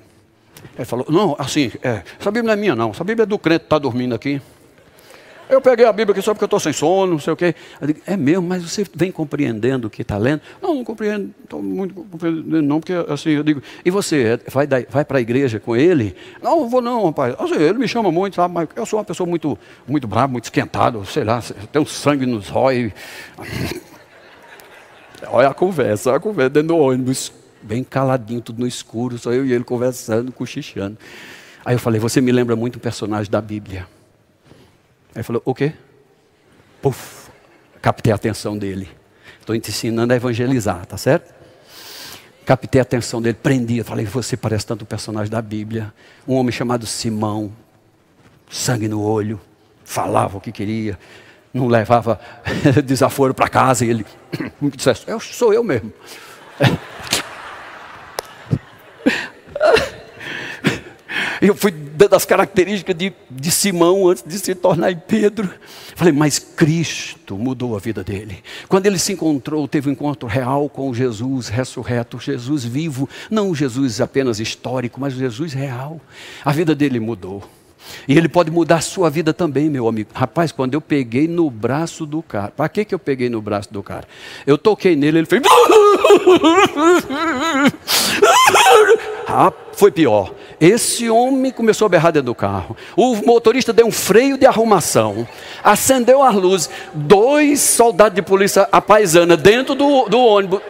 [0.74, 2.90] Ele falou: Não, assim, é, essa Bíblia não é minha, não.
[2.90, 4.42] Essa Bíblia é do crente que está dormindo aqui.
[5.52, 7.54] Eu peguei a Bíblia aqui só porque eu estou sem sono, não sei o quê.
[7.82, 10.40] Digo, é mesmo, mas você vem compreendendo o que está lendo?
[10.62, 15.04] Não, não compreendo, estou muito compreendendo, não, porque assim, eu digo, e você vai, vai
[15.04, 16.16] para a igreja com ele?
[16.42, 17.36] Não, não vou não, rapaz.
[17.38, 20.44] Assim, ele me chama muito, sabe, mas eu sou uma pessoa muito, muito brava, muito
[20.44, 22.92] esquentada, sei lá, tenho sangue nos olhos.
[25.28, 29.32] Olha a conversa, olha a conversa dentro do ônibus, bem caladinho, tudo no escuro, só
[29.32, 30.98] eu e ele conversando, cochichando.
[31.64, 33.86] Aí eu falei, você me lembra muito um personagem da Bíblia.
[35.14, 35.72] Aí falou: O quê?
[36.80, 37.30] Puf,
[37.80, 38.88] captei a atenção dele.
[39.40, 41.42] Estou te ensinando a evangelizar, tá certo?
[42.44, 43.84] captei a atenção dele, prendia.
[43.84, 45.92] Falei, você parece tanto um personagem da Bíblia.
[46.26, 47.52] Um homem chamado Simão,
[48.50, 49.40] sangue no olho,
[49.84, 50.98] falava o que queria,
[51.52, 52.20] não levava
[52.84, 53.84] desaforo para casa.
[53.84, 54.06] E ele
[54.60, 55.92] me dissesse, eu sou eu mesmo.
[61.42, 65.50] Eu fui dando as características de, de Simão antes de se tornar em Pedro.
[65.96, 68.44] Falei, mas Cristo mudou a vida dele.
[68.68, 74.00] Quando ele se encontrou, teve um encontro real com Jesus ressurreto, Jesus vivo, não Jesus
[74.00, 76.00] apenas histórico, mas Jesus real.
[76.44, 77.42] A vida dele mudou.
[78.06, 80.10] E ele pode mudar a sua vida também, meu amigo.
[80.14, 83.72] Rapaz, quando eu peguei no braço do cara, para que, que eu peguei no braço
[83.72, 84.06] do cara?
[84.46, 85.42] Eu toquei nele, ele fez.
[89.34, 90.34] Ah, foi pior.
[90.62, 92.76] Esse homem começou a berrar dentro do carro.
[92.96, 95.26] O motorista deu um freio de arrumação,
[95.64, 96.70] acendeu as luzes.
[96.94, 100.60] Dois soldados de polícia apaisana dentro do, do ônibus.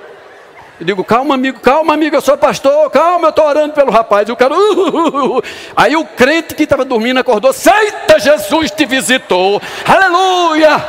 [0.81, 4.27] Eu digo, calma, amigo, calma, amigo, eu sou pastor, calma, eu estou orando pelo rapaz.
[4.27, 5.43] E o cara, uh, uh, uh.
[5.77, 10.83] aí o crente que estava dormindo acordou, Seita, Jesus te visitou, aleluia.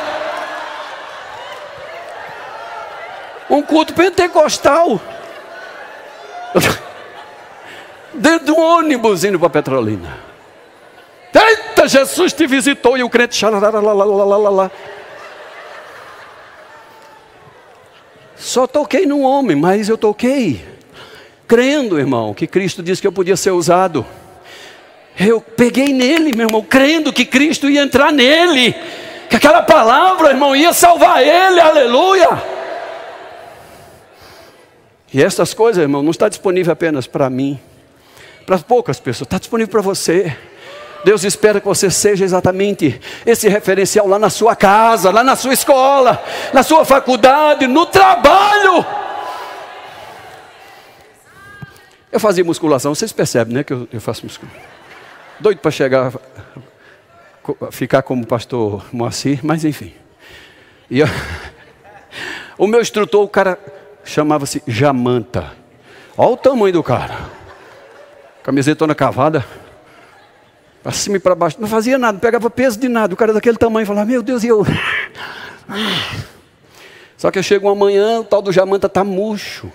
[3.50, 5.02] Um culto pentecostal
[8.14, 10.18] dentro de um ônibus indo para Petrolina.
[11.34, 13.44] Eita, Jesus te visitou e o crente.
[13.46, 14.72] Lá.
[18.36, 20.64] Só toquei num homem, mas eu toquei
[21.48, 24.06] crendo, irmão, que Cristo disse que eu podia ser usado.
[25.20, 28.76] Eu peguei nele, meu irmão, crendo que Cristo ia entrar nele,
[29.30, 32.42] que aquela palavra, irmão, ia salvar ele, aleluia.
[35.14, 37.60] E essas coisas, irmão, não está disponível apenas para mim
[38.46, 40.36] para poucas pessoas, está disponível para você.
[41.04, 45.54] Deus espera que você seja exatamente esse referencial lá na sua casa, lá na sua
[45.54, 48.86] escola, na sua faculdade, no trabalho.
[52.10, 54.62] Eu fazia musculação, vocês percebem, né, que eu, eu faço musculação.
[55.40, 56.14] Doido para chegar,
[57.72, 59.94] ficar como pastor Moacir, mas enfim.
[60.90, 61.08] E eu,
[62.58, 63.60] o meu instrutor, o cara
[64.06, 65.52] chamava-se Jamanta.
[66.16, 67.43] Olha o tamanho do cara
[68.44, 69.46] camisetona cavada,
[70.84, 73.32] para cima e para baixo, não fazia nada, não pegava peso de nada, o cara
[73.32, 74.66] daquele tamanho falava, meu Deus, e eu.
[77.18, 79.72] Só que eu chego uma manhã, o tal do Jamanta está murcho.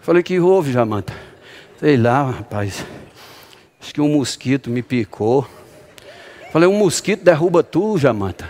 [0.00, 1.14] Falei, que houve, Jamanta?
[1.78, 2.84] Sei lá, rapaz.
[3.80, 5.46] Acho que um mosquito me picou.
[6.52, 8.48] Falei, um mosquito derruba tu, Jamanta.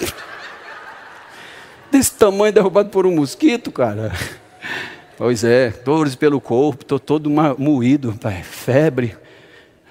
[1.90, 4.12] Desse tamanho derrubado por um mosquito, cara.
[5.16, 9.16] Pois é, dores pelo corpo, estou todo moído, pai, febre.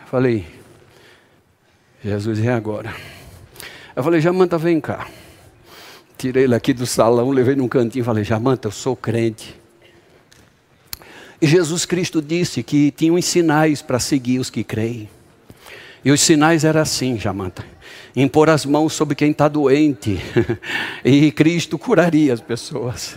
[0.07, 0.45] falei,
[2.03, 2.93] Jesus, e agora?
[3.95, 5.07] Eu falei, Jamanta, vem cá.
[6.17, 9.55] Tirei ele aqui do salão, levei num cantinho e falei, Jamanta, eu sou crente.
[11.41, 15.09] E Jesus Cristo disse que tinham sinais para seguir os que creem.
[16.03, 17.65] E os sinais eram assim, Jamanta.
[18.13, 20.19] Impor as mãos sobre quem está doente.
[21.03, 23.15] e Cristo curaria as pessoas.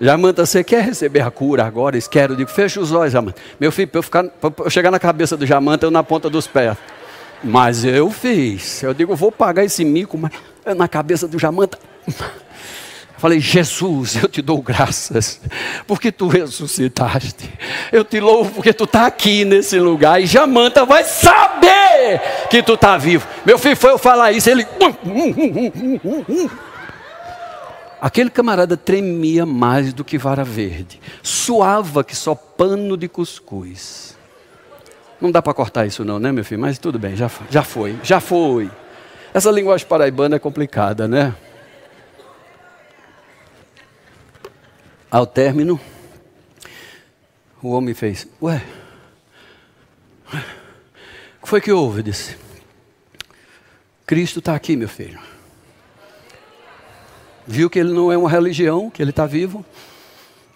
[0.00, 1.98] Jamanta, você quer receber a cura agora?
[2.00, 2.34] Quero.
[2.34, 3.40] Eu digo, fecha os olhos, Jamanta.
[3.58, 6.46] Meu filho, para eu, ficar, eu chegar na cabeça do Jamanta, eu na ponta dos
[6.46, 6.76] pés.
[7.42, 8.82] Mas eu fiz.
[8.82, 10.32] Eu digo, vou pagar esse mico, mas
[10.76, 11.78] na cabeça do Jamanta.
[13.18, 15.40] Falei, Jesus, eu te dou graças,
[15.88, 17.52] porque tu ressuscitaste.
[17.90, 20.22] Eu te louvo porque tu está aqui nesse lugar.
[20.22, 23.26] E Jamanta vai saber que tu está vivo.
[23.44, 24.64] Meu filho foi eu falar isso, ele.
[28.00, 34.16] Aquele camarada tremia mais do que vara verde, suava que só pano de cuscuz.
[35.20, 36.60] Não dá para cortar isso não, né, meu filho?
[36.60, 38.70] Mas tudo bem, já, já foi, já foi.
[39.34, 41.34] Essa linguagem paraibana é complicada, né?
[45.10, 45.80] Ao término,
[47.60, 48.62] o homem fez, ué,
[50.32, 52.02] o que foi que houve?
[52.02, 52.36] Disse,
[54.06, 55.18] Cristo está aqui, meu filho
[57.48, 59.64] viu que ele não é uma religião, que ele está vivo,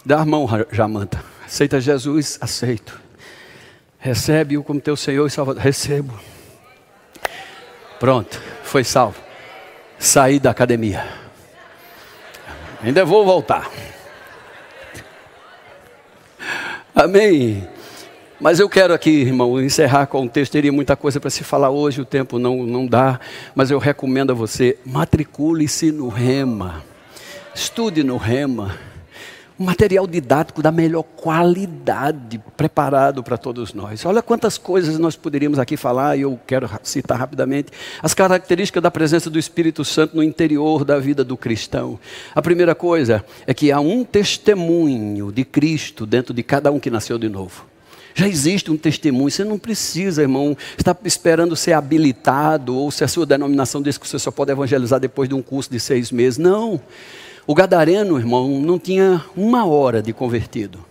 [0.05, 1.25] dá a mão, Jamanta.
[1.45, 2.39] Aceita Jesus?
[2.41, 3.01] Aceito.
[3.99, 5.63] Recebe-o como teu Senhor e Salvador.
[5.63, 6.13] Recebo.
[7.99, 9.19] Pronto, foi salvo.
[9.99, 11.07] Saí da academia.
[12.83, 13.71] Ainda vou voltar.
[16.95, 17.67] Amém.
[18.43, 20.51] Mas eu quero aqui, irmão, encerrar com um texto.
[20.51, 23.21] Teria muita coisa para se falar hoje, o tempo não, não dá.
[23.55, 26.83] Mas eu recomendo a você: matricule-se no Rema.
[27.55, 28.77] Estude no Rema.
[29.61, 34.05] um material didático da melhor qualidade, preparado para todos nós.
[34.05, 37.71] Olha quantas coisas nós poderíamos aqui falar, e eu quero citar rapidamente
[38.03, 41.97] as características da presença do Espírito Santo no interior da vida do cristão.
[42.35, 46.91] A primeira coisa é que há um testemunho de Cristo dentro de cada um que
[46.91, 47.71] nasceu de novo.
[48.15, 53.09] Já existe um testemunho, você não precisa, irmão, estar esperando ser habilitado, ou se a
[53.09, 56.39] sua denominação diz que você só pode evangelizar depois de um curso de seis meses.
[56.39, 56.81] Não.
[57.47, 60.85] O gadareno, irmão, não tinha uma hora de convertido.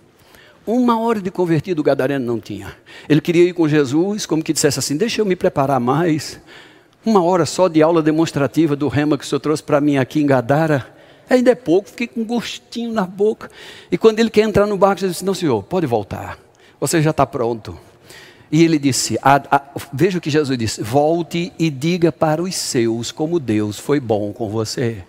[0.65, 2.75] Uma hora de convertido o gadareno não tinha.
[3.09, 6.39] Ele queria ir com Jesus, como que dissesse assim: deixa eu me preparar mais.
[7.03, 10.21] Uma hora só de aula demonstrativa do rema que o senhor trouxe para mim aqui
[10.21, 10.87] em Gadara.
[11.27, 13.49] Ainda é pouco, fiquei com um gostinho na boca.
[13.91, 16.37] E quando ele quer entrar no barco, Jesus disse: Não, senhor, pode voltar.
[16.81, 17.77] Você já está pronto.
[18.51, 19.61] E ele disse: a, a,
[19.93, 24.33] Veja o que Jesus disse: Volte e diga para os seus como Deus foi bom
[24.33, 25.03] com você.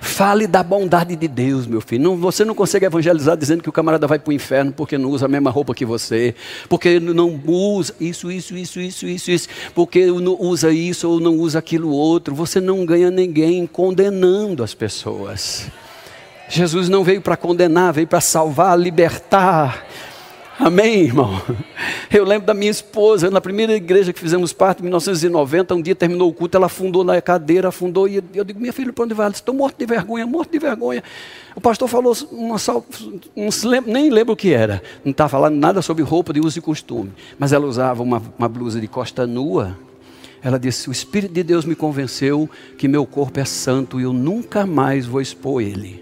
[0.00, 2.02] Fale da bondade de Deus, meu filho.
[2.02, 5.10] Não, você não consegue evangelizar dizendo que o camarada vai para o inferno porque não
[5.10, 6.34] usa a mesma roupa que você,
[6.68, 11.36] porque não usa isso, isso, isso, isso, isso, isso, porque não usa isso ou não
[11.36, 12.34] usa aquilo outro.
[12.34, 15.68] Você não ganha ninguém condenando as pessoas.
[16.48, 19.86] Jesus não veio para condenar, veio para salvar, libertar.
[20.58, 21.40] Amém, irmão?
[22.12, 25.94] Eu lembro da minha esposa, na primeira igreja que fizemos parte, em 1990, um dia
[25.94, 29.14] terminou o culto, ela afundou na cadeira, afundou, e eu digo, minha filha, para onde
[29.14, 29.26] vai?
[29.26, 31.02] Ela estou morto de vergonha, morto de vergonha.
[31.56, 33.48] O pastor falou, um,
[33.86, 37.12] nem lembro o que era, não estava falando nada sobre roupa de uso e costume,
[37.38, 39.76] mas ela usava uma, uma blusa de costa nua.
[40.42, 44.12] Ela disse, o Espírito de Deus me convenceu que meu corpo é santo e eu
[44.12, 46.01] nunca mais vou expor ele.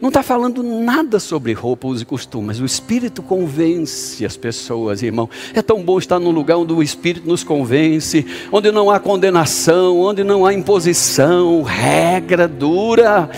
[0.00, 2.60] Não está falando nada sobre roupas e costumes.
[2.60, 5.28] O Espírito convence as pessoas, irmão.
[5.52, 9.98] É tão bom estar num lugar onde o Espírito nos convence, onde não há condenação,
[10.00, 13.28] onde não há imposição, regra dura.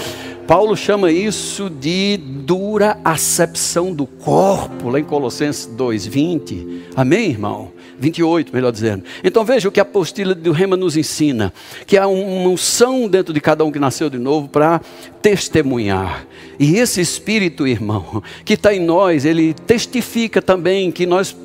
[0.47, 6.83] Paulo chama isso de dura acepção do corpo, lá em Colossenses 2:20.
[6.95, 7.71] Amém, irmão?
[8.01, 9.05] 28, melhor dizendo.
[9.23, 11.53] Então veja o que a apostila do Rema nos ensina:
[11.87, 14.81] que há uma unção dentro de cada um que nasceu de novo para
[15.21, 16.27] testemunhar.
[16.59, 21.37] E esse Espírito, irmão, que está em nós, ele testifica também que nós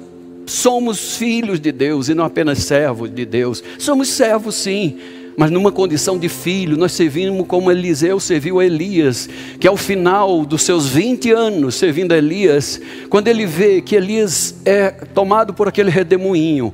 [0.45, 3.63] somos filhos de Deus e não apenas servos de Deus.
[3.77, 4.97] Somos servos, sim
[5.37, 6.77] mas numa condição de filho.
[6.77, 9.29] Nós servimos como Eliseu serviu a Elias,
[9.59, 14.55] que ao final dos seus 20 anos servindo a Elias, quando ele vê que Elias
[14.65, 16.73] é tomado por aquele redemoinho,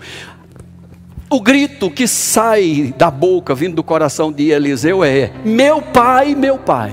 [1.30, 6.58] o grito que sai da boca, vindo do coração de Eliseu, é: Meu pai, meu
[6.58, 6.92] pai.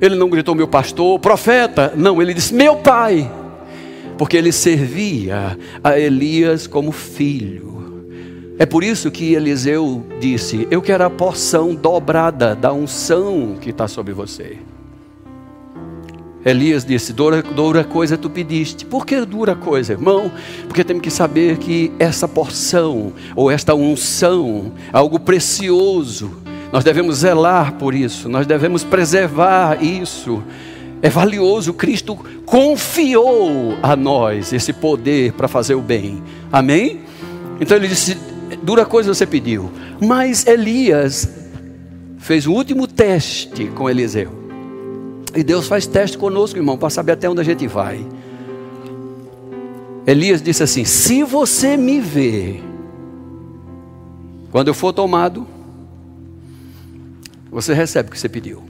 [0.00, 3.30] Ele não gritou, meu pastor, profeta, não, ele disse, meu pai,
[4.18, 7.75] porque ele servia a Elias como filho.
[8.58, 13.86] É por isso que Eliseu disse: Eu quero a porção dobrada da unção que está
[13.86, 14.58] sobre você.
[16.46, 18.86] Elias disse: dura, dura coisa tu pediste.
[18.86, 20.30] Por que dura coisa, irmão?
[20.68, 26.38] Porque temos que saber que essa porção, ou esta unção, é algo precioso.
[26.72, 30.42] Nós devemos zelar por isso, nós devemos preservar isso.
[31.02, 36.22] É valioso, Cristo confiou a nós esse poder para fazer o bem.
[36.50, 37.00] Amém?
[37.60, 38.16] Então ele disse:
[38.62, 39.70] dura coisa você pediu.
[40.00, 41.28] Mas Elias
[42.18, 44.30] fez o último teste com Eliseu.
[45.34, 48.04] E Deus faz teste conosco, irmão, para saber até onde a gente vai.
[50.06, 52.60] Elias disse assim: Se você me vê,
[54.50, 55.46] quando eu for tomado,
[57.50, 58.62] você recebe o que você pediu.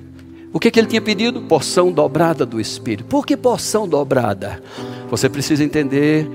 [0.52, 1.42] O que, que ele tinha pedido?
[1.42, 3.04] Porção dobrada do Espírito.
[3.04, 4.62] Por que porção dobrada?
[5.10, 6.28] Você precisa entender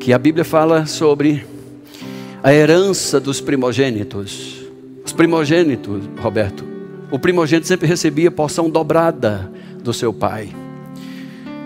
[0.00, 1.46] que a Bíblia fala sobre
[2.42, 4.62] a herança dos primogênitos.
[5.04, 6.64] Os primogênitos, Roberto,
[7.10, 9.50] o primogênito sempre recebia porção dobrada
[9.82, 10.50] do seu pai.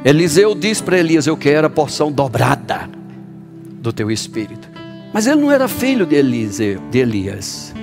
[0.05, 2.89] Eliseu diz para Elias: Eu quero a porção dobrada
[3.81, 4.69] do teu espírito.
[5.13, 7.75] Mas ele não era filho de, Eliseu, de Elias.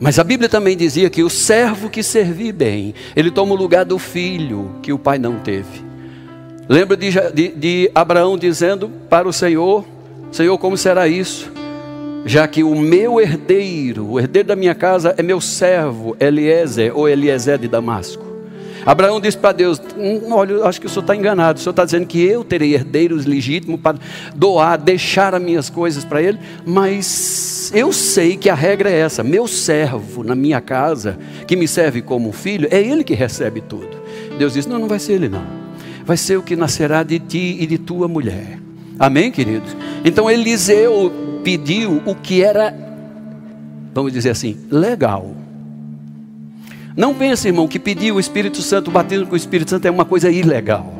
[0.00, 3.84] Mas a Bíblia também dizia que o servo que servir bem, ele toma o lugar
[3.84, 5.84] do filho que o pai não teve.
[6.68, 9.84] Lembra de, de, de Abraão dizendo para o Senhor:
[10.32, 11.52] Senhor, como será isso?
[12.24, 17.08] Já que o meu herdeiro, o herdeiro da minha casa é meu servo Eliezer ou
[17.08, 18.24] Eliezer de Damasco.
[18.86, 21.58] Abraão disse para Deus: hum, Olha, acho que o senhor está enganado.
[21.58, 23.98] O senhor está dizendo que eu terei herdeiros legítimos para
[24.34, 26.38] doar, deixar as minhas coisas para ele.
[26.66, 31.66] Mas eu sei que a regra é essa: meu servo na minha casa, que me
[31.66, 33.96] serve como filho, é ele que recebe tudo.
[34.38, 35.44] Deus disse: Não, não vai ser ele, não.
[36.04, 38.58] Vai ser o que nascerá de ti e de tua mulher.
[38.98, 39.74] Amém, queridos?
[40.04, 42.74] Então Eliseu pediu o que era,
[43.94, 45.36] vamos dizer assim, legal.
[46.96, 49.90] Não pense, irmão, que pedir o Espírito Santo, o batismo com o Espírito Santo é
[49.90, 50.94] uma coisa ilegal.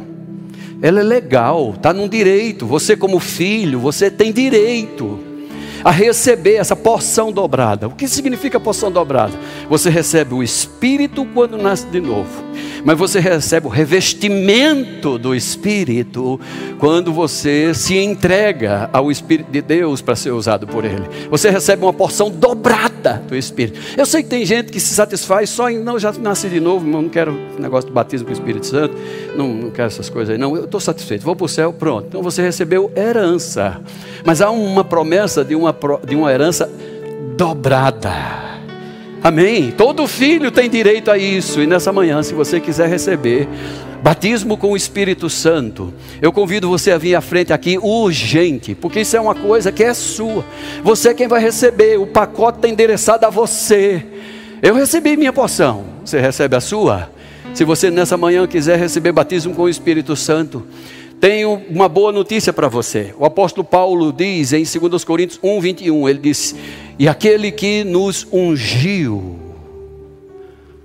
[0.83, 2.67] Ela é legal, está num direito.
[2.67, 5.34] Você, como filho, você tem direito
[5.85, 7.87] a receber essa porção dobrada.
[7.87, 9.35] O que significa porção dobrada?
[9.69, 12.45] Você recebe o Espírito quando nasce de novo
[12.85, 16.39] mas você recebe o revestimento do Espírito
[16.79, 21.05] quando você se entrega ao Espírito de Deus para ser usado por Ele.
[21.31, 23.81] Você recebe uma porção dobrada do Espírito.
[23.97, 26.87] Eu sei que tem gente que se satisfaz só em, não, já nasci de novo,
[26.87, 28.95] não quero negócio de batismo com o Espírito Santo,
[29.35, 32.07] não, não quero essas coisas aí, não, eu estou satisfeito, vou para o céu, pronto.
[32.09, 33.81] Então você recebeu herança,
[34.25, 35.74] mas há uma promessa de uma,
[36.07, 36.71] de uma herança
[37.37, 38.13] dobrada.
[39.23, 39.71] Amém?
[39.71, 41.61] Todo filho tem direito a isso.
[41.61, 43.49] E nessa manhã, se você quiser receber
[44.03, 49.01] batismo com o Espírito Santo, eu convido você a vir à frente aqui urgente, porque
[49.01, 50.45] isso é uma coisa que é sua.
[50.83, 51.99] Você é quem vai receber.
[51.99, 54.05] O pacote está endereçado a você.
[54.61, 55.85] Eu recebi minha porção.
[56.05, 57.09] Você recebe a sua?
[57.55, 60.67] Se você nessa manhã quiser receber batismo com o Espírito Santo,
[61.25, 63.15] tenho uma boa notícia para você.
[63.19, 66.55] O apóstolo Paulo diz em 2 Coríntios 1, 21, ele diz:
[66.99, 69.35] E aquele que nos ungiu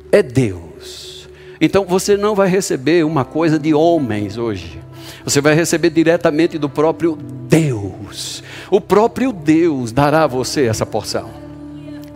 [0.10, 1.28] é Deus.
[1.60, 4.80] Então você não vai receber uma coisa de homens hoje.
[5.26, 7.18] Você vai receber diretamente do próprio
[7.50, 8.42] Deus.
[8.72, 11.32] O próprio Deus dará a você essa porção.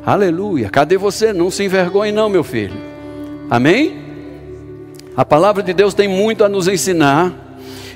[0.05, 0.69] Aleluia.
[0.69, 1.33] Cadê você?
[1.33, 2.77] Não se envergonhe, não, meu filho.
[3.49, 4.01] Amém?
[5.13, 7.42] A palavra de Deus tem muito a nos ensinar.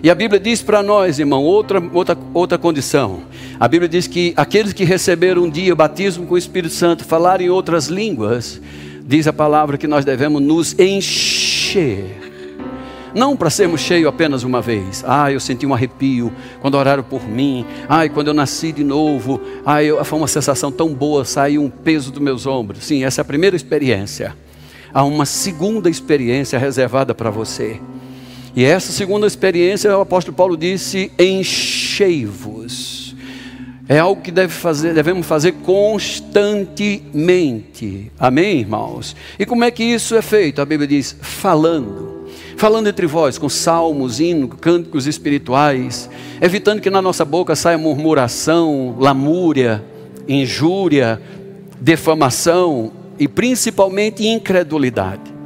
[0.02, 3.22] E a Bíblia diz para nós, irmão, outra, outra, outra condição.
[3.60, 7.04] A Bíblia diz que aqueles que receberam um dia o batismo com o Espírito Santo,
[7.04, 8.62] falarem outras línguas,
[9.04, 12.28] diz a palavra que nós devemos nos encher.
[13.16, 15.04] Não para sermos cheios apenas uma vez.
[15.08, 16.32] Ah, eu senti um arrepio
[16.62, 17.66] quando oraram por mim.
[17.89, 19.41] Ai, quando eu nasci de novo.
[19.66, 22.84] Ai, foi uma sensação tão boa, saiu um peso dos meus ombros.
[22.84, 24.36] Sim, essa é a primeira experiência.
[24.93, 27.80] Há uma segunda experiência reservada para você.
[28.58, 33.16] E essa segunda experiência, o apóstolo Paulo disse: enchei-vos.
[33.88, 38.12] É algo que deve fazer, devemos fazer constantemente.
[38.18, 39.16] Amém, irmãos?
[39.38, 40.60] E como é que isso é feito?
[40.60, 42.26] A Bíblia diz: falando.
[42.58, 46.10] Falando entre vós, com salmos, hinos, cânticos espirituais,
[46.41, 49.86] evitando que na nossa boca saia murmuração, lamúria,
[50.28, 51.22] injúria,
[51.80, 55.36] defamação e principalmente incredulidade.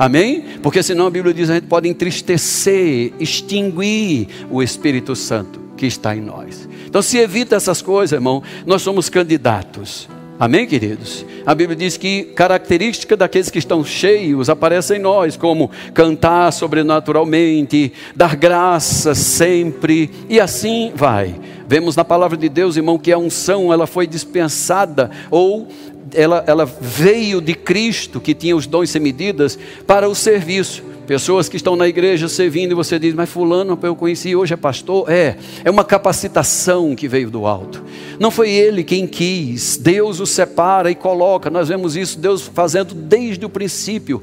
[0.00, 0.42] Amém?
[0.62, 5.84] Porque senão a Bíblia diz que a gente pode entristecer, extinguir o Espírito Santo que
[5.84, 6.66] está em nós.
[6.86, 10.08] Então se evita essas coisas, irmão, nós somos candidatos.
[10.38, 11.22] Amém, queridos?
[11.44, 17.92] A Bíblia diz que característica daqueles que estão cheios aparece em nós, como cantar sobrenaturalmente,
[18.16, 21.38] dar graça sempre, e assim vai.
[21.68, 25.68] Vemos na palavra de Deus, irmão, que a unção ela foi dispensada ou
[26.14, 30.82] ela, ela veio de Cristo, que tinha os dons sem medidas, para o serviço.
[31.06, 34.56] Pessoas que estão na igreja servindo e você diz, mas fulano eu conheci, hoje é
[34.56, 35.10] pastor.
[35.10, 37.84] É, é uma capacitação que veio do alto.
[38.18, 41.50] Não foi ele quem quis, Deus o separa e coloca.
[41.50, 44.22] Nós vemos isso, Deus fazendo desde o princípio.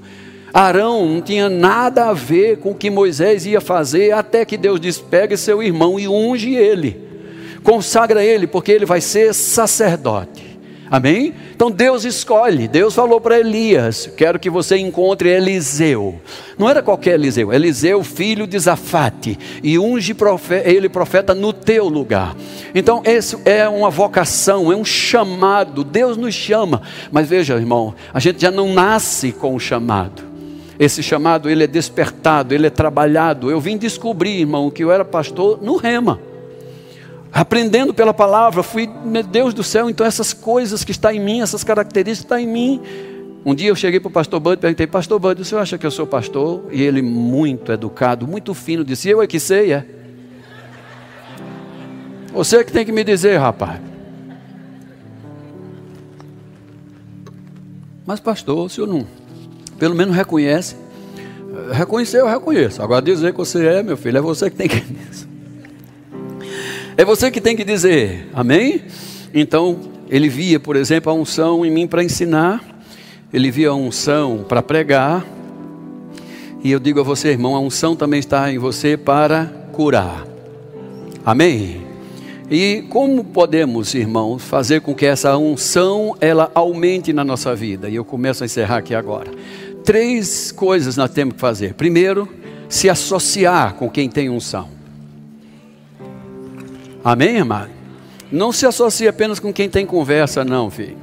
[0.54, 4.80] Arão não tinha nada a ver com o que Moisés ia fazer, até que Deus
[4.80, 7.02] diz: pegue seu irmão e unge ele,
[7.64, 10.57] consagra ele, porque ele vai ser sacerdote.
[10.90, 11.34] Amém?
[11.56, 12.68] Então Deus escolhe.
[12.68, 16.20] Deus falou para Elias: Quero que você encontre Eliseu.
[16.58, 21.88] Não era qualquer Eliseu, Eliseu, filho de Zafate, e unge profeta, ele profeta no teu
[21.88, 22.36] lugar.
[22.74, 25.84] Então, esse é uma vocação, é um chamado.
[25.84, 26.82] Deus nos chama.
[27.12, 30.24] Mas veja, irmão, a gente já não nasce com o chamado.
[30.80, 33.52] Esse chamado ele é despertado, ele é trabalhado.
[33.52, 36.20] Eu vim descobrir, irmão, que eu era pastor no Rema
[37.38, 41.42] aprendendo pela palavra, fui, meu Deus do céu, então essas coisas que estão em mim,
[41.42, 42.82] essas características estão em mim.
[43.46, 45.78] Um dia eu cheguei para o pastor Bud e perguntei, pastor Bud, o senhor acha
[45.78, 46.66] que eu sou pastor?
[46.72, 49.86] E ele, muito educado, muito fino, disse, eu é que sei, é.
[52.34, 53.80] Você é que tem que me dizer, rapaz.
[58.04, 59.06] Mas pastor, o senhor não,
[59.78, 60.76] pelo menos reconhece.
[61.72, 62.82] Reconhecer eu reconheço.
[62.82, 64.82] Agora dizer que você é, meu filho, é você que tem que
[66.98, 68.82] é você que tem que dizer, amém?
[69.32, 69.80] Então,
[70.10, 72.82] ele via, por exemplo, a unção em mim para ensinar,
[73.32, 75.24] ele via a unção para pregar,
[76.64, 80.26] e eu digo a você, irmão, a unção também está em você para curar,
[81.24, 81.86] amém?
[82.50, 87.90] E como podemos, irmãos, fazer com que essa unção ela aumente na nossa vida?
[87.90, 89.30] E eu começo a encerrar aqui agora.
[89.84, 91.74] Três coisas nós temos que fazer.
[91.74, 92.28] Primeiro,
[92.70, 94.77] se associar com quem tem unção.
[97.08, 97.70] Amém, amado?
[98.30, 100.98] Não se associe apenas com quem tem conversa, não, filho.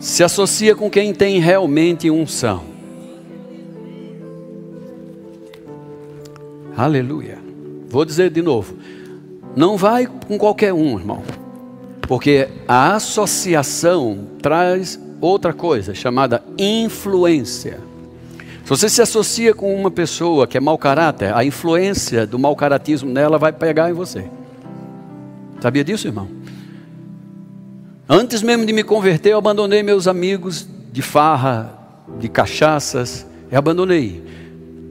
[0.00, 2.64] Se associa com quem tem realmente unção.
[6.76, 7.38] Aleluia.
[7.88, 8.74] Vou dizer de novo.
[9.54, 11.22] Não vai com qualquer um, irmão.
[12.00, 17.78] Porque a associação traz outra coisa chamada influência.
[18.64, 22.56] Se você se associa com uma pessoa que é mau caráter, a influência do mau
[22.56, 24.28] caratismo nela vai pegar em você.
[25.62, 26.26] Sabia disso, irmão?
[28.08, 31.78] Antes mesmo de me converter, eu abandonei meus amigos de farra,
[32.18, 34.24] de cachaças, eu abandonei.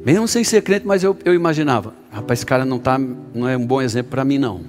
[0.05, 3.57] Mesmo sem ser crente, mas eu, eu imaginava, rapaz, esse cara não, tá, não é
[3.57, 4.61] um bom exemplo para mim, não.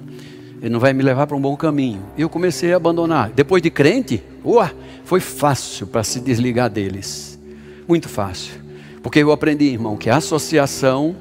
[0.61, 2.03] Ele não vai me levar para um bom caminho.
[2.17, 3.31] E eu comecei a abandonar.
[3.33, 4.73] Depois de crente, uá,
[5.05, 7.39] foi fácil para se desligar deles.
[7.87, 8.55] Muito fácil.
[9.01, 11.15] Porque eu aprendi, irmão, que a associação,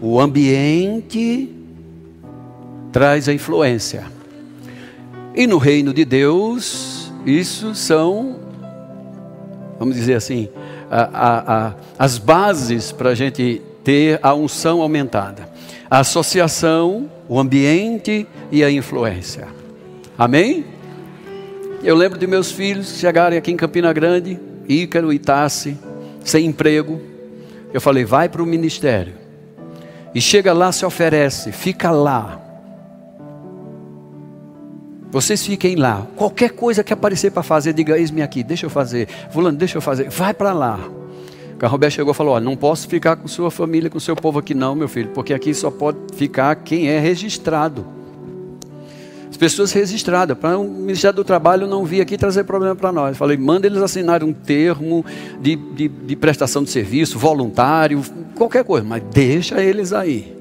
[0.00, 1.54] o ambiente,
[2.90, 4.21] traz a influência.
[5.34, 8.36] E no reino de Deus, isso são,
[9.78, 10.50] vamos dizer assim,
[10.90, 15.48] a, a, a, as bases para a gente ter a unção aumentada.
[15.90, 19.48] A associação, o ambiente e a influência.
[20.18, 20.66] Amém?
[21.82, 25.78] Eu lembro de meus filhos chegarem aqui em Campina Grande, Ícaro e Tassi,
[26.22, 27.00] sem emprego.
[27.72, 29.14] Eu falei, vai para o ministério.
[30.14, 32.41] E chega lá, se oferece, fica lá.
[35.12, 36.06] Vocês fiquem lá.
[36.16, 39.06] Qualquer coisa que aparecer para fazer, diga: eis-me aqui, deixa eu fazer.
[39.30, 40.08] Fulano, deixa eu fazer.
[40.08, 40.80] Vai para lá.
[41.62, 44.54] O Roberto chegou e falou: não posso ficar com sua família, com seu povo aqui,
[44.54, 47.84] não, meu filho, porque aqui só pode ficar quem é registrado.
[49.28, 50.36] As pessoas registradas.
[50.36, 53.14] Para o Ministério do Trabalho não vir aqui trazer problema para nós.
[53.14, 55.04] Falei: manda eles assinarem um termo
[55.42, 58.02] de, de, de prestação de serviço, voluntário,
[58.34, 60.34] qualquer coisa, mas deixa eles aí.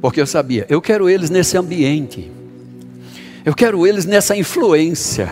[0.00, 2.39] Porque eu sabia, eu quero eles nesse ambiente.
[3.44, 5.28] Eu quero eles nessa influência.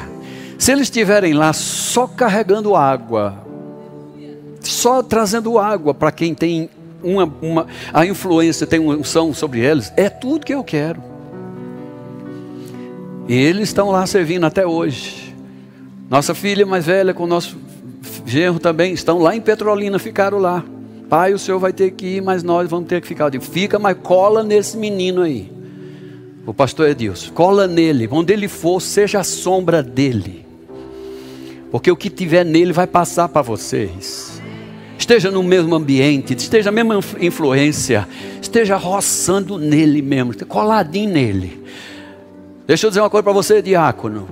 [0.59, 3.39] Se eles estiverem lá só carregando água,
[4.61, 6.71] só trazendo água para quem tem
[7.03, 11.03] uma, uma, a influência, tem uma unção sobre eles, é tudo que eu quero.
[13.29, 15.35] E eles estão lá servindo até hoje.
[16.09, 17.59] Nossa filha mais velha com o nosso
[18.25, 20.65] genro também estão lá em Petrolina, ficaram lá.
[21.11, 23.29] Pai, o senhor vai ter que ir, mas nós vamos ter que ficar.
[23.29, 25.58] Digo, fica, mas cola nesse menino aí
[26.49, 30.47] o pastor Edilson, cola nele, onde ele for, seja a sombra dele,
[31.71, 34.41] porque o que tiver nele vai passar para vocês.
[34.97, 38.09] Esteja no mesmo ambiente, esteja na mesma influência,
[38.41, 41.63] esteja roçando nele mesmo, coladinho nele.
[42.67, 44.27] Deixa eu dizer uma coisa para você, diácono.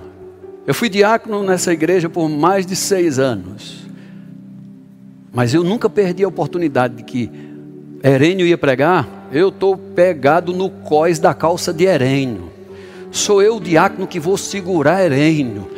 [0.67, 3.87] Eu fui diácono nessa igreja por mais de seis anos,
[5.35, 7.31] mas eu nunca perdi a oportunidade de que
[8.03, 12.51] Herênio ia pregar eu estou pegado no cós da calça de Herênio.
[13.11, 15.69] Sou eu o diácono que vou segurar Herênio.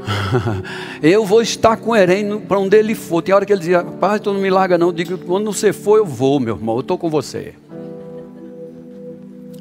[1.02, 3.22] eu vou estar com Herênio para onde ele for.
[3.22, 4.88] Tem hora que ele dizia, pai, tu não me larga não.
[4.88, 6.76] Eu digo, quando você for, eu vou, meu irmão.
[6.76, 7.54] Eu estou com você.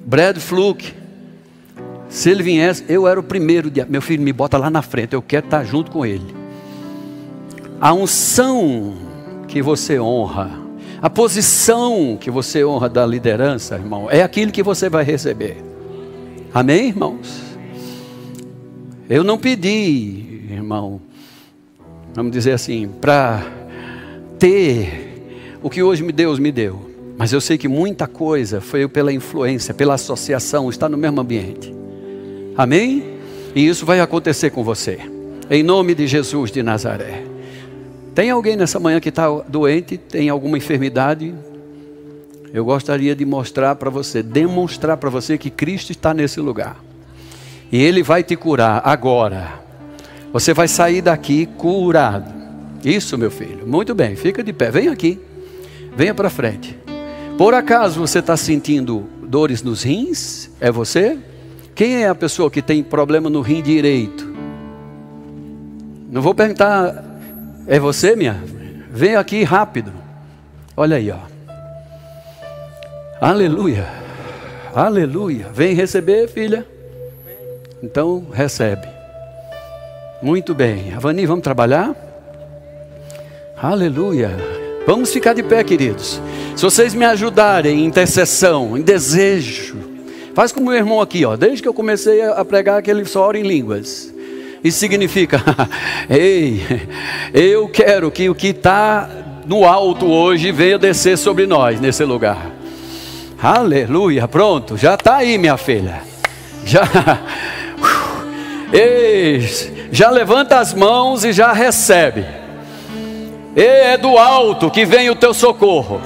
[0.05, 0.93] Brad Fluke.
[2.09, 3.70] Se ele viesse, eu era o primeiro.
[3.70, 3.86] Dia.
[3.88, 5.13] Meu filho, me bota lá na frente.
[5.13, 6.36] Eu quero estar junto com ele.
[7.80, 8.95] A unção
[9.47, 10.68] que você honra
[11.01, 15.57] a posição que você honra da liderança, irmão, é aquilo que você vai receber.
[16.53, 17.41] Amém, irmãos?
[19.09, 21.01] Eu não pedi, irmão,
[22.13, 23.43] vamos dizer assim, para
[24.37, 26.89] ter o que hoje Deus me deu.
[27.17, 31.73] Mas eu sei que muita coisa foi pela influência, pela associação, está no mesmo ambiente.
[32.57, 33.03] Amém?
[33.55, 34.99] E isso vai acontecer com você.
[35.49, 37.28] Em nome de Jesus de Nazaré.
[38.20, 41.34] Tem alguém nessa manhã que está doente, tem alguma enfermidade?
[42.53, 46.84] Eu gostaria de mostrar para você, demonstrar para você que Cristo está nesse lugar.
[47.72, 49.61] E Ele vai te curar agora.
[50.34, 52.30] Você vai sair daqui curado.
[52.84, 53.65] Isso, meu filho.
[53.65, 54.70] Muito bem, fica de pé.
[54.70, 55.17] Vem aqui.
[55.95, 56.78] Venha para frente.
[57.38, 60.49] Por acaso você está sentindo dores nos rins?
[60.59, 61.17] É você?
[61.74, 64.28] Quem é a pessoa que tem problema no rim direito?
[66.11, 67.09] Não vou perguntar
[67.70, 68.43] é você, minha?
[68.89, 69.93] Vem aqui rápido.
[70.76, 71.20] Olha aí, ó.
[73.22, 73.86] Aleluia.
[74.74, 75.47] Aleluia.
[75.53, 76.65] Vem receber, filha.
[77.84, 78.88] Então, recebe.
[80.22, 80.93] Muito bem.
[80.93, 81.95] Avani, vamos trabalhar?
[83.61, 84.32] Aleluia.
[84.88, 86.20] Vamos ficar de pé, queridos.
[86.55, 89.78] Se vocês me ajudarem em intercessão, em desejo,
[90.34, 91.36] faz como o meu irmão aqui, ó.
[91.36, 94.13] Desde que eu comecei a pregar, que ele só ora em línguas.
[94.64, 95.41] Isso significa,
[96.10, 96.62] ei,
[97.34, 99.10] eu quero que o que está
[99.45, 102.51] no alto hoje venha descer sobre nós nesse lugar.
[103.41, 106.01] Aleluia, pronto, já está aí, minha filha.
[106.66, 106.84] Já,
[108.74, 109.39] ei,
[109.91, 112.26] já levanta as mãos e já recebe.
[113.55, 116.01] E é do alto que vem o teu socorro.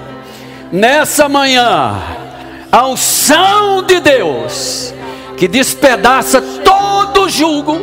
[0.72, 2.02] Nessa manhã,
[2.72, 4.92] A unção de Deus
[5.38, 7.78] que despedaça todo jugo.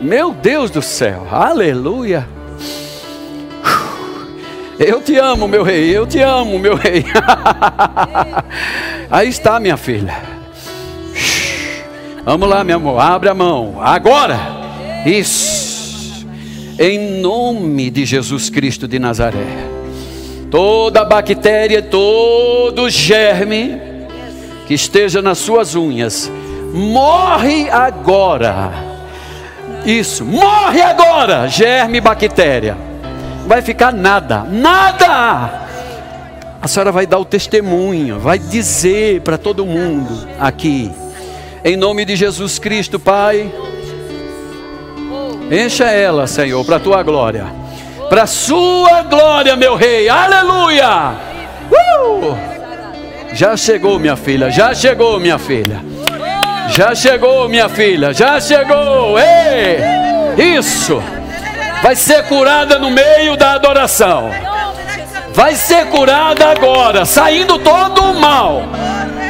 [0.00, 2.26] Meu Deus do céu, aleluia.
[4.78, 7.04] Eu te amo, meu rei, eu te amo, meu rei.
[9.10, 10.14] Aí está, minha filha.
[12.24, 13.80] Vamos lá, meu amor, abre a mão.
[13.80, 14.38] Agora.
[15.06, 16.26] Isso.
[16.78, 19.46] Em nome de Jesus Cristo de Nazaré.
[20.50, 23.80] Toda bactéria, todo germe
[24.66, 26.30] que esteja nas suas unhas,
[26.74, 28.85] morre agora.
[29.86, 32.76] Isso, morre agora, germe bactéria
[33.46, 35.66] vai ficar nada, nada.
[36.60, 40.90] A senhora vai dar o testemunho, vai dizer para todo mundo aqui,
[41.64, 43.50] em nome de Jesus Cristo, Pai.
[45.50, 47.46] Encha ela, Senhor, para a tua glória,
[48.08, 51.14] para a sua glória, meu Rei, aleluia.
[51.70, 52.36] Uh!
[53.32, 55.80] Já chegou, minha filha, já chegou, minha filha.
[56.68, 59.18] Já chegou, minha filha, já chegou.
[59.18, 60.56] Ei!
[60.56, 61.02] Isso
[61.82, 64.30] vai ser curada no meio da adoração.
[65.32, 68.62] Vai ser curada agora, saindo todo o mal.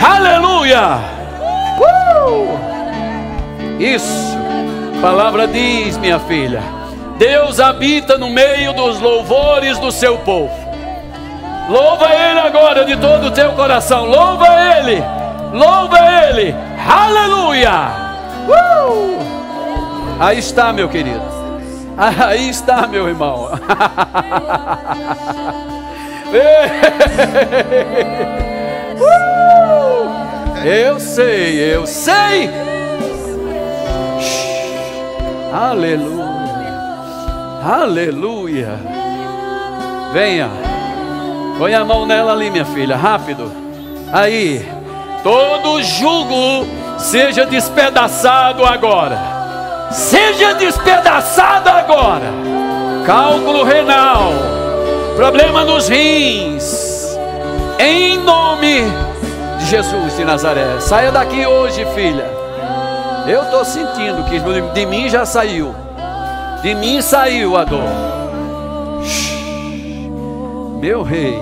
[0.01, 0.99] Aleluia!
[1.79, 2.59] Uh!
[3.79, 4.37] Isso,
[4.99, 6.63] a palavra diz, minha filha.
[7.19, 10.55] Deus habita no meio dos louvores do seu povo.
[11.69, 14.05] Louva Ele agora de todo o teu coração.
[14.05, 14.47] Louva
[14.79, 15.03] Ele,
[15.53, 16.55] louva Ele.
[16.89, 17.91] Aleluia!
[18.49, 19.19] Uh!
[20.21, 21.21] Aí está, meu querido.
[21.97, 23.49] Aí está, meu irmão.
[30.65, 32.51] eu sei, eu sei.
[35.53, 36.27] Aleluia.
[37.65, 38.79] Aleluia.
[40.13, 40.49] Venha.
[41.59, 43.51] Põe a mão nela ali, minha filha, rápido.
[44.13, 44.76] Aí.
[45.23, 46.67] Todo jugo
[46.99, 49.37] seja despedaçado agora
[49.91, 52.27] seja despedaçada agora.
[53.05, 54.33] Cálculo renal,
[55.15, 57.17] problema nos rins,
[57.79, 58.83] em nome
[59.59, 60.81] de Jesus de Nazaré.
[60.81, 62.27] Saia daqui hoje, filha.
[63.27, 64.39] Eu estou sentindo que
[64.73, 65.75] de mim já saiu,
[66.63, 68.07] de mim saiu a dor.
[70.81, 71.41] Meu rei,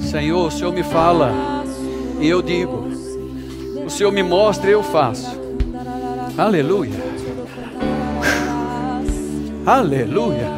[0.00, 1.30] Senhor, o Senhor me fala
[2.20, 2.88] e eu digo,
[3.86, 5.38] o Senhor me mostra e eu faço.
[6.36, 6.98] Aleluia.
[9.66, 10.48] Aleluia.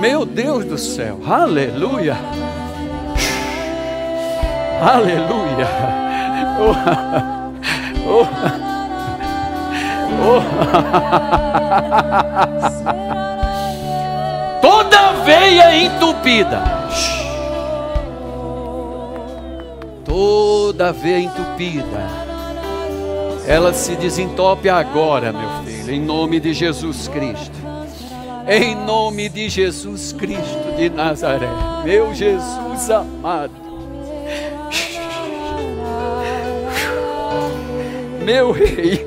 [0.00, 1.20] Meu Deus do céu.
[1.26, 2.16] Aleluia.
[4.82, 5.68] Aleluia.
[6.54, 6.74] Oh.
[8.04, 8.26] Oh.
[10.24, 10.40] Oh.
[14.60, 16.62] Toda veia entupida.
[20.04, 20.51] Toda
[20.92, 22.32] veia entupida
[23.46, 27.60] ela se desentope agora, meu filho, em nome de Jesus Cristo.
[28.46, 31.48] Em nome de Jesus Cristo de Nazaré,
[31.84, 33.52] meu Jesus amado.
[38.24, 39.06] Meu rei.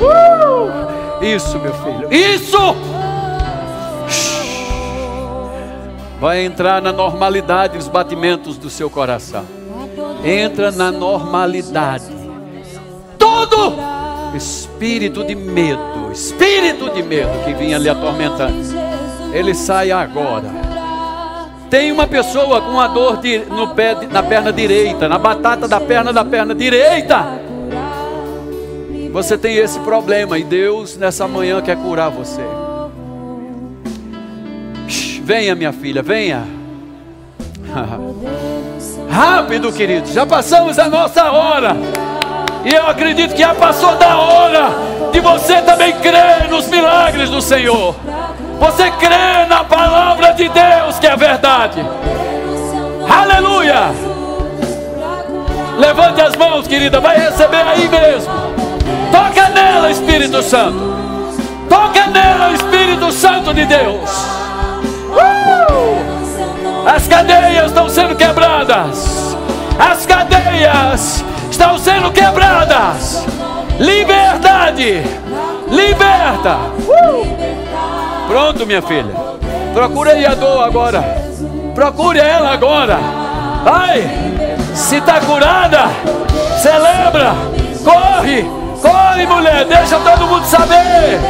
[0.00, 1.24] uh!
[1.24, 2.12] Isso, meu filho.
[2.12, 2.58] Isso!
[6.20, 9.65] Vai entrar na normalidade os batimentos do seu coração.
[10.26, 12.26] Entra na normalidade
[13.16, 13.74] todo
[14.36, 18.56] espírito de medo, espírito de medo que vinha lhe atormentando,
[19.32, 20.50] ele sai agora.
[21.70, 25.80] Tem uma pessoa com a dor de, no pé, na perna direita, na batata da
[25.80, 27.40] perna da perna direita.
[29.12, 32.42] Você tem esse problema e Deus nessa manhã quer curar você.
[35.22, 36.44] Venha, minha filha, venha.
[39.16, 41.74] Rápido, queridos, já passamos a nossa hora.
[42.62, 44.68] E eu acredito que já passou da hora
[45.10, 47.96] de você também crer nos milagres do Senhor.
[48.60, 51.82] Você crê na palavra de Deus que é verdade.
[53.08, 53.84] Aleluia!
[55.78, 58.30] Levante as mãos, querida, vai receber aí mesmo.
[59.10, 60.94] Toca nela, Espírito Santo.
[61.70, 64.10] Toca nela, Espírito Santo de Deus.
[65.10, 65.55] Uh!
[66.86, 69.36] As cadeias estão sendo quebradas.
[69.76, 73.26] As cadeias estão sendo quebradas.
[73.80, 75.02] Liberdade,
[75.68, 76.56] liberta.
[76.86, 77.26] Uh!
[78.28, 79.12] Pronto, minha filha.
[79.74, 81.02] Procure aí a dor agora.
[81.74, 82.98] Procure ela agora.
[83.64, 84.08] Vai.
[84.72, 85.88] Se está curada,
[86.62, 87.34] celebra.
[87.82, 88.46] Corre,
[88.80, 89.64] corre, mulher.
[89.64, 91.20] Deixa todo mundo saber.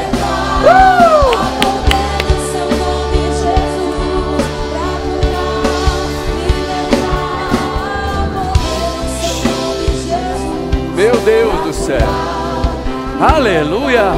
[13.56, 14.12] Aleluia.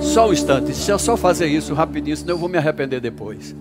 [0.00, 3.52] Só um instante, deixa eu só fazer isso rapidinho, senão eu vou me arrepender depois.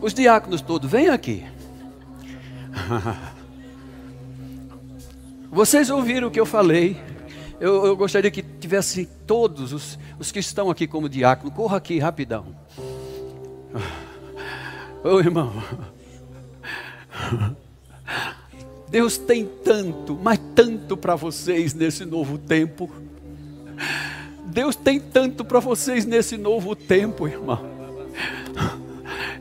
[0.00, 1.44] Os diáconos todos, vem aqui.
[5.50, 6.96] Vocês ouviram o que eu falei?
[7.58, 11.98] Eu, eu gostaria que tivesse todos os, os que estão aqui como diácono, corra aqui
[11.98, 12.46] rapidão.
[15.02, 15.52] Ô irmão,
[18.90, 22.90] Deus tem tanto, mas tanto para vocês nesse novo tempo.
[24.46, 27.60] Deus tem tanto para vocês nesse novo tempo, irmão.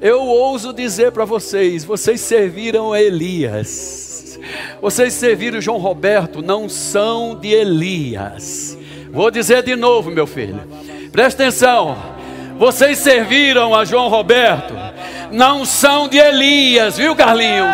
[0.02, 4.38] Eu ouso dizer para vocês: vocês serviram Elias,
[4.82, 8.78] vocês serviram João Roberto, não são de Elias.
[9.12, 10.62] Vou dizer de novo, meu filho,
[11.12, 11.98] presta atenção.
[12.60, 14.74] Vocês serviram a João Roberto,
[15.32, 17.66] não são de Elias, viu, Carlinho?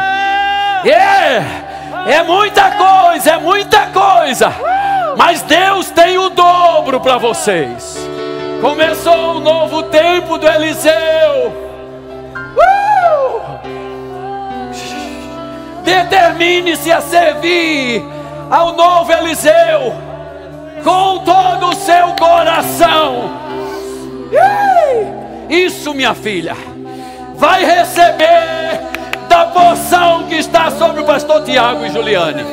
[0.86, 4.54] É, é muita coisa, é muita coisa.
[5.18, 7.98] Mas Deus tem o dobro para vocês.
[8.62, 11.54] Começou o novo tempo do Eliseu.
[12.36, 13.42] Uh!
[15.84, 18.04] Determine-se a servir
[18.50, 19.94] ao novo Eliseu
[20.84, 23.32] com todo o seu coração.
[25.50, 26.56] Isso, minha filha,
[27.36, 28.93] vai receber
[29.34, 32.44] da porção que está sobre o pastor Tiago e Juliane.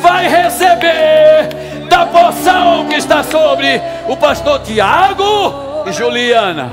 [0.00, 6.72] Vai receber da porção que está sobre o pastor Tiago e Juliana.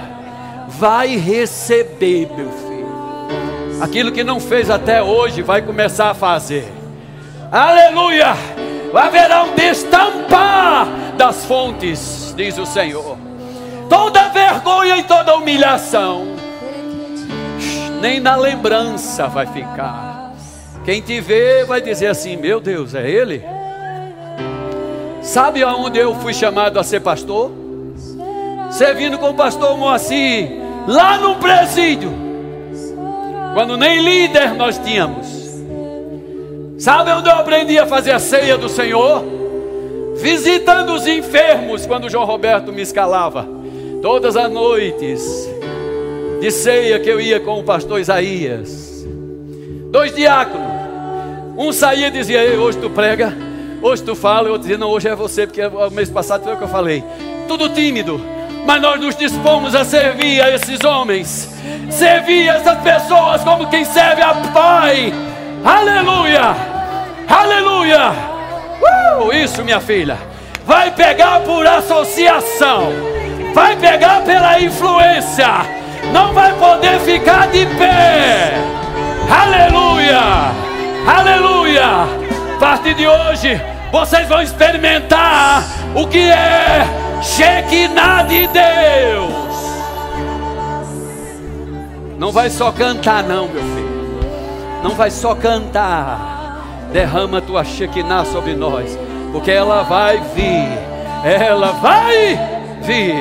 [0.69, 3.81] Vai receber, meu filho.
[3.81, 6.71] Aquilo que não fez até hoje, vai começar a fazer.
[7.51, 8.33] Aleluia!
[8.95, 10.87] Haverá um destampar
[11.17, 13.17] das fontes, diz o Senhor.
[13.89, 16.40] Toda vergonha e toda humilhação
[18.01, 20.33] nem na lembrança vai ficar.
[20.83, 23.43] Quem te vê vai dizer assim: Meu Deus, é Ele?
[25.21, 27.51] Sabe aonde eu fui chamado a ser pastor?
[28.71, 30.49] Servindo com o pastor Moacir,
[30.87, 32.11] lá no presídio,
[33.53, 35.27] quando nem líder nós tínhamos.
[36.79, 39.23] Sabe onde eu aprendi a fazer a ceia do Senhor?
[40.15, 43.47] Visitando os enfermos, quando João Roberto me escalava,
[44.01, 45.47] todas as noites
[46.41, 49.05] de ceia que eu ia com o pastor Isaías.
[49.91, 50.71] Dois diáconos.
[51.55, 53.31] Um saía e dizia: hoje tu prega,
[53.79, 54.49] hoje tu fala.
[54.49, 57.03] Eu dizia: Não, hoje é você, porque o mês passado foi o que eu falei.
[57.47, 58.19] Tudo tímido,
[58.65, 61.47] mas nós nos dispomos a servir a esses homens,
[61.91, 65.13] servir essas pessoas como quem serve a Pai.
[65.63, 66.55] Aleluia!
[67.27, 68.13] Aleluia!
[69.21, 70.17] Uh, isso, minha filha.
[70.65, 72.89] Vai pegar por associação,
[73.53, 75.80] vai pegar pela influência
[76.13, 78.53] não vai poder ficar de pé.
[79.29, 80.51] Aleluia!
[81.07, 81.85] Aleluia!
[82.55, 83.59] A partir de hoje,
[83.91, 85.63] vocês vão experimentar
[85.95, 86.85] o que é
[87.21, 89.41] Shekinah de Deus.
[92.17, 93.91] Não vai só cantar, não, meu filho.
[94.83, 96.59] Não vai só cantar.
[96.91, 98.97] Derrama tua Shekinah sobre nós,
[99.31, 100.67] porque ela vai vir.
[101.23, 102.39] Ela vai
[102.81, 103.15] vir.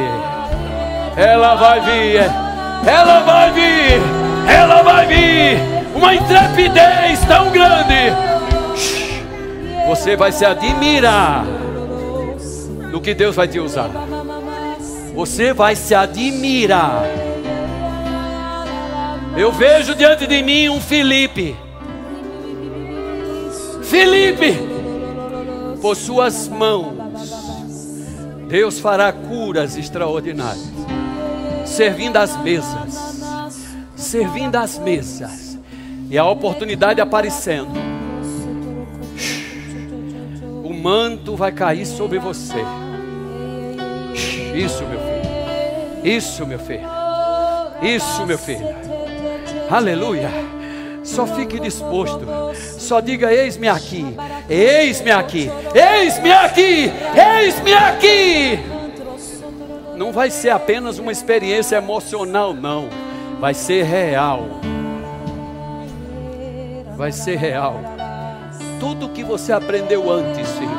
[1.16, 2.49] Ela vai vir.
[2.86, 4.00] Ela vai vir,
[4.48, 5.58] ela vai vir.
[5.94, 8.14] Uma intrepidez tão grande.
[9.86, 11.44] Você vai se admirar
[12.90, 13.90] no que Deus vai te usar.
[15.14, 17.02] Você vai se admirar.
[19.36, 21.56] Eu vejo diante de mim um Felipe.
[23.82, 24.56] Felipe,
[25.82, 26.94] por suas mãos,
[28.48, 30.69] Deus fará curas extraordinárias
[31.80, 33.24] servindo as mesas,
[33.96, 35.58] servindo as mesas,
[36.10, 37.72] e a oportunidade aparecendo,
[40.62, 42.62] o manto vai cair sobre você.
[44.54, 46.04] Isso, meu filho.
[46.04, 46.86] Isso, meu filho.
[47.80, 48.76] Isso, meu filho.
[49.70, 50.28] Aleluia.
[51.02, 52.26] Só fique disposto.
[52.78, 54.04] Só diga: Eis-me aqui.
[54.50, 55.50] Eis-me aqui.
[55.74, 56.92] Eis-me aqui.
[57.16, 58.79] Eis-me aqui
[60.00, 62.88] não vai ser apenas uma experiência emocional, não.
[63.38, 64.48] Vai ser real.
[66.96, 67.78] Vai ser real.
[68.80, 70.70] Tudo que você aprendeu antes, filho,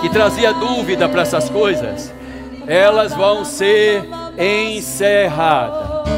[0.00, 2.14] que trazia dúvida para essas coisas,
[2.68, 4.04] elas vão ser
[4.38, 6.08] encerradas.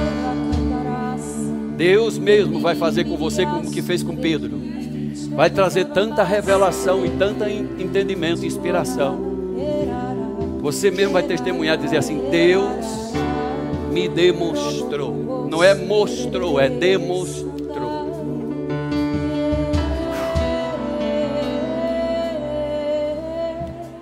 [1.74, 4.60] Deus mesmo vai fazer com você como que fez com Pedro.
[5.30, 9.33] Vai trazer tanta revelação e tanto entendimento e inspiração
[10.64, 12.86] você mesmo vai testemunhar, dizer assim: Deus
[13.92, 15.46] me demonstrou.
[15.46, 17.52] Não é mostrou, é demonstrou.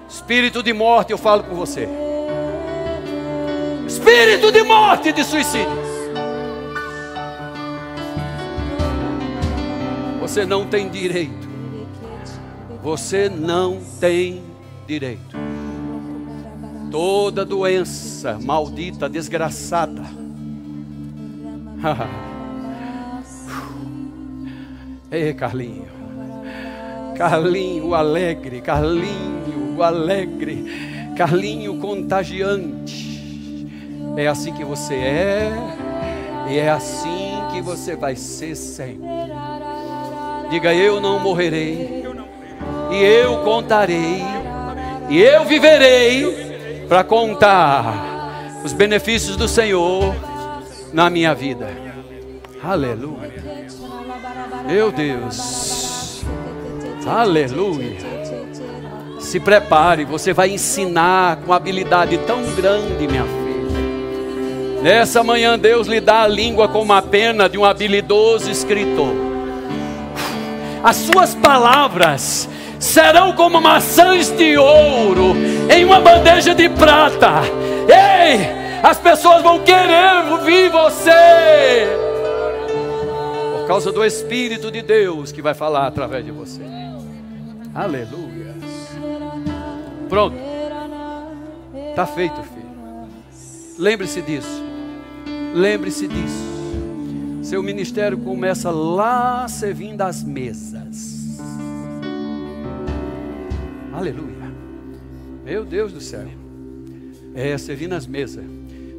[0.09, 1.89] Espírito de morte, eu falo com você.
[3.85, 5.67] Espírito de morte e de suicídio.
[10.21, 11.49] Você não tem direito.
[12.85, 14.45] Você não tem
[14.87, 15.52] direito.
[16.93, 20.03] Toda doença maldita, desgraçada.
[25.11, 25.87] Ei, Carlinho.
[27.17, 30.67] Carlinho alegre, Carlinho alegre,
[31.17, 33.67] Carlinho contagiante.
[34.17, 35.53] É assim que você é,
[36.51, 39.09] e é assim que você vai ser sempre.
[40.51, 42.05] Diga: Eu não morrerei,
[42.91, 44.23] e eu contarei,
[45.09, 46.52] e eu viverei
[46.89, 50.15] para contar os benefícios do Senhor
[50.93, 51.69] na minha vida.
[52.63, 53.33] Aleluia.
[54.67, 56.23] Meu Deus.
[57.07, 57.97] Aleluia.
[59.19, 63.43] Se prepare, você vai ensinar com habilidade tão grande, minha filha.
[64.83, 69.15] Nessa manhã, Deus lhe dá a língua como a pena de um habilidoso escritor.
[70.83, 72.49] As suas palavras
[72.83, 75.35] serão como maçãs de ouro
[75.75, 77.43] em uma bandeja de prata.
[77.89, 81.87] Ei, as pessoas vão querer ouvir você.
[83.59, 86.61] Por causa do Espírito de Deus que vai falar através de você.
[87.73, 88.55] Aleluia.
[90.09, 90.37] Pronto.
[91.91, 92.63] Está feito, filho.
[93.79, 94.63] Lembre-se disso.
[95.55, 96.53] Lembre-se disso.
[97.43, 101.12] Seu ministério começa lá servindo as mesas.
[103.93, 104.51] Aleluia.
[105.45, 106.27] Meu Deus do céu.
[107.35, 108.45] É, servindo as mesas.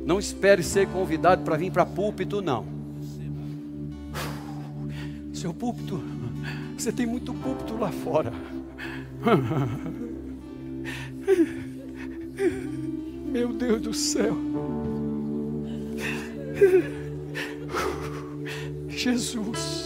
[0.05, 2.65] Não espere ser convidado para vir para púlpito, não.
[5.33, 6.01] Seu púlpito,
[6.77, 8.31] você tem muito púlpito lá fora.
[13.31, 14.37] Meu Deus do céu.
[18.89, 19.83] Jesus.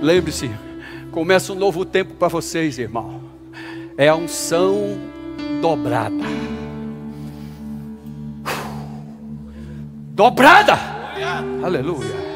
[0.00, 0.50] Lembre-se,
[1.10, 3.22] começa um novo tempo para vocês, irmão.
[3.96, 4.98] É a unção
[5.60, 6.24] dobrada.
[10.12, 10.78] Dobrada.
[11.62, 12.28] Aleluia.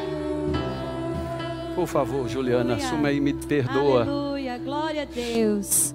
[1.75, 4.03] Por favor, Juliana, assuma aí, me perdoa.
[4.03, 5.93] Aleluia, glória a Deus.